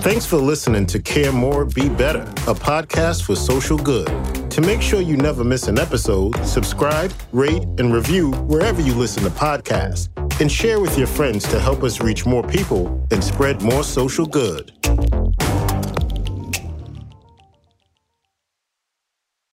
Thanks 0.01 0.27
for 0.27 0.37
listening 0.37 0.85
to 0.87 0.99
Care 0.99 1.31
More, 1.31 1.65
Be 1.65 1.89
Better, 1.89 2.21
a 2.21 2.53
podcast 2.53 3.23
for 3.23 3.35
social 3.35 3.79
good. 3.79 4.40
To 4.51 4.59
make 4.59 4.81
sure 4.81 4.99
you 4.99 5.15
never 5.15 5.45
miss 5.45 5.69
an 5.69 5.79
episode, 5.79 6.35
subscribe, 6.45 7.13
rate, 7.31 7.63
and 7.79 7.93
review 7.93 8.31
wherever 8.47 8.81
you 8.81 8.93
listen 8.93 9.23
to 9.23 9.29
podcasts, 9.29 10.09
and 10.41 10.51
share 10.51 10.81
with 10.81 10.97
your 10.97 11.07
friends 11.07 11.47
to 11.51 11.59
help 11.59 11.83
us 11.83 12.01
reach 12.01 12.25
more 12.25 12.43
people 12.43 13.07
and 13.11 13.23
spread 13.23 13.61
more 13.61 13.81
social 13.81 14.25
good. 14.25 14.73